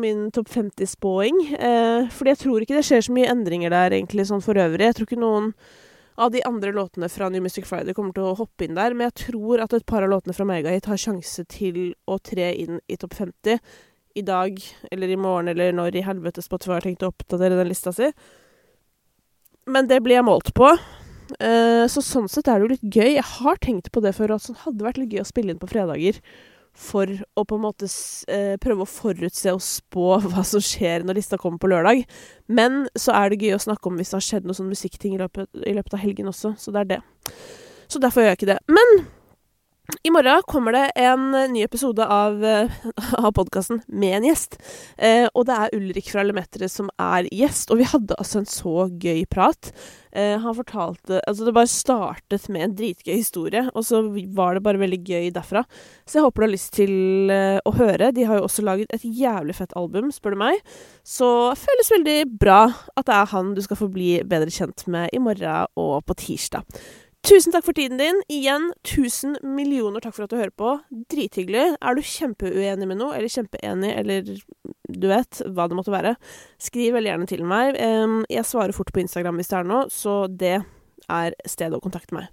min 0.00 0.22
topp 0.32 0.48
50-spåing. 0.48 1.42
Eh, 1.58 2.08
fordi 2.16 2.32
jeg 2.32 2.42
tror 2.44 2.64
ikke 2.64 2.78
det 2.78 2.86
skjer 2.88 3.04
så 3.04 3.16
mye 3.16 3.28
endringer 3.32 3.72
der 3.74 3.96
egentlig 3.98 4.28
sånn 4.30 4.44
for 4.44 4.60
øvrig. 4.60 4.88
Jeg 4.88 4.96
tror 4.96 5.10
ikke 5.10 5.20
noen 5.20 5.52
av 6.20 6.32
de 6.34 6.42
andre 6.44 6.72
låtene 6.76 7.08
fra 7.08 7.28
New 7.32 7.42
Music 7.42 7.66
Friday 7.68 7.96
kommer 7.96 8.12
til 8.16 8.26
å 8.28 8.36
hoppe 8.38 8.66
inn 8.66 8.76
der, 8.76 8.94
men 8.94 9.08
jeg 9.08 9.16
tror 9.24 9.62
at 9.64 9.72
et 9.76 9.86
par 9.88 10.04
av 10.04 10.12
låtene 10.12 10.36
fra 10.36 10.46
Megahit 10.48 10.88
har 10.90 11.00
sjanse 11.00 11.46
til 11.48 11.94
å 12.04 12.18
tre 12.20 12.50
inn 12.60 12.80
i 12.90 12.98
topp 13.00 13.16
50 13.16 13.60
i 14.20 14.24
dag 14.26 14.58
eller 14.90 15.12
i 15.12 15.18
morgen 15.20 15.52
eller 15.52 15.72
når 15.76 15.96
i 15.96 16.04
helvete 16.04 16.44
Spotify 16.44 16.76
har 16.76 16.86
tenkt 16.86 17.04
å 17.06 17.12
oppdatere 17.12 17.56
den 17.56 17.70
lista 17.70 17.92
si. 17.94 18.10
Men 19.70 19.88
det 19.88 20.00
blir 20.04 20.18
jeg 20.18 20.26
målt 20.26 20.52
på. 20.56 20.72
Uh, 21.38 21.86
så 21.88 22.02
sånn 22.02 22.28
sett 22.28 22.48
er 22.50 22.58
det 22.58 22.66
jo 22.66 22.72
litt 22.74 22.96
gøy. 22.96 23.12
Jeg 23.14 23.28
har 23.38 23.60
tenkt 23.62 23.92
på 23.94 24.02
det 24.04 24.16
før, 24.16 24.34
at 24.34 24.48
det 24.50 24.64
hadde 24.64 24.86
vært 24.86 25.00
litt 25.00 25.14
gøy 25.14 25.22
å 25.22 25.28
spille 25.28 25.54
inn 25.54 25.62
på 25.62 25.70
fredager 25.70 26.18
for 26.76 27.10
å 27.36 27.44
på 27.44 27.58
en 27.58 27.64
måte 27.64 27.88
eh, 28.30 28.56
prøve 28.62 28.84
å 28.84 28.88
forutse 28.88 29.54
og 29.54 29.62
spå 29.64 30.16
hva 30.30 30.44
som 30.46 30.62
skjer 30.64 31.06
når 31.06 31.20
lista 31.20 31.38
kommer 31.40 31.60
på 31.62 31.70
lørdag. 31.72 32.04
Men 32.48 32.84
så 32.98 33.14
er 33.18 33.30
det 33.30 33.42
gøy 33.44 33.56
å 33.56 33.62
snakke 33.66 33.90
om 33.90 34.00
hvis 34.00 34.12
det 34.12 34.20
har 34.20 34.28
skjedd 34.28 34.48
noe 34.48 34.58
sånn 34.58 34.70
musikkting 34.70 35.16
i 35.16 35.22
løpet, 35.22 35.50
i 35.66 35.76
løpet 35.76 35.96
av 35.96 36.04
helgen 36.04 36.30
også. 36.30 36.54
Så 36.60 36.74
det 36.74 36.84
er 36.84 36.92
det. 36.96 37.00
Så 37.90 38.02
derfor 38.02 38.22
gjør 38.22 38.34
jeg 38.34 38.40
ikke 38.40 38.52
det. 38.52 38.60
Men 38.70 39.02
i 40.02 40.10
morgen 40.10 40.42
kommer 40.46 40.72
det 40.72 40.90
en 40.96 41.30
ny 41.52 41.62
episode 41.64 42.04
av, 42.06 42.44
uh, 42.44 42.70
av 43.24 43.32
podkasten 43.36 43.82
med 43.86 44.16
en 44.18 44.28
gjest. 44.30 44.58
Eh, 44.96 45.26
og 45.34 45.46
det 45.48 45.56
er 45.56 45.74
Ulrik 45.76 46.10
fra 46.12 46.24
Lemetere 46.26 46.68
som 46.70 46.90
er 47.00 47.28
gjest, 47.34 47.72
og 47.72 47.80
vi 47.80 47.88
hadde 47.88 48.16
altså 48.20 48.40
en 48.40 48.48
så 48.48 48.86
gøy 48.90 49.24
prat. 49.30 49.72
Eh, 50.12 50.36
han 50.42 50.56
fortalte 50.56 51.20
Altså, 51.20 51.46
det 51.46 51.54
bare 51.54 51.70
startet 51.70 52.48
med 52.50 52.64
en 52.64 52.76
dritgøy 52.78 53.12
historie, 53.14 53.66
og 53.74 53.86
så 53.86 54.02
var 54.36 54.56
det 54.56 54.64
bare 54.64 54.80
veldig 54.80 55.00
gøy 55.04 55.28
derfra. 55.34 55.64
Så 56.04 56.18
jeg 56.18 56.26
håper 56.26 56.42
du 56.42 56.46
har 56.48 56.54
lyst 56.54 56.72
til 56.76 57.34
å 57.66 57.74
høre. 57.76 58.12
De 58.16 58.26
har 58.26 58.40
jo 58.40 58.46
også 58.48 58.64
laget 58.66 58.94
et 58.94 59.04
jævlig 59.04 59.58
fett 59.58 59.76
album, 59.78 60.10
spør 60.14 60.34
du 60.36 60.42
meg. 60.44 60.64
Så 61.06 61.28
det 61.52 61.60
føles 61.62 61.94
veldig 61.96 62.18
bra 62.40 62.62
at 62.96 63.06
det 63.06 63.20
er 63.20 63.30
han 63.34 63.54
du 63.56 63.62
skal 63.64 63.78
få 63.80 63.90
bli 63.92 64.18
bedre 64.26 64.52
kjent 64.54 64.86
med 64.90 65.12
i 65.14 65.22
morgen 65.22 65.70
og 65.80 66.02
på 66.08 66.18
tirsdag. 66.24 66.66
Tusen 67.26 67.52
takk 67.52 67.66
for 67.66 67.76
tiden 67.76 67.98
din. 68.00 68.22
Igjen, 68.32 68.70
tusen 68.86 69.36
millioner 69.44 70.00
takk 70.00 70.16
for 70.16 70.24
at 70.24 70.32
du 70.32 70.38
hører 70.38 70.54
på. 70.56 70.72
Drithyggelig. 71.12 71.76
Er 71.76 71.94
du 71.94 72.00
kjempeuenig 72.00 72.88
med 72.88 72.98
noe, 72.98 73.12
eller 73.18 73.30
kjempeenig, 73.30 73.92
eller 74.00 74.24
du 74.90 75.06
vet 75.10 75.42
hva 75.52 75.68
det 75.68 75.76
måtte 75.78 75.92
være, 75.94 76.16
skriv 76.58 76.96
veldig 76.96 77.12
gjerne 77.12 77.28
til 77.30 77.44
meg. 77.46 77.76
Jeg 78.32 78.48
svarer 78.48 78.74
fort 78.74 78.90
på 78.94 79.04
Instagram 79.04 79.38
hvis 79.38 79.52
det 79.52 79.58
er 79.60 79.68
noe, 79.68 79.86
så 79.92 80.14
det 80.26 80.56
er 81.10 81.36
stedet 81.44 81.76
å 81.76 81.84
kontakte 81.84 82.16
meg. 82.16 82.32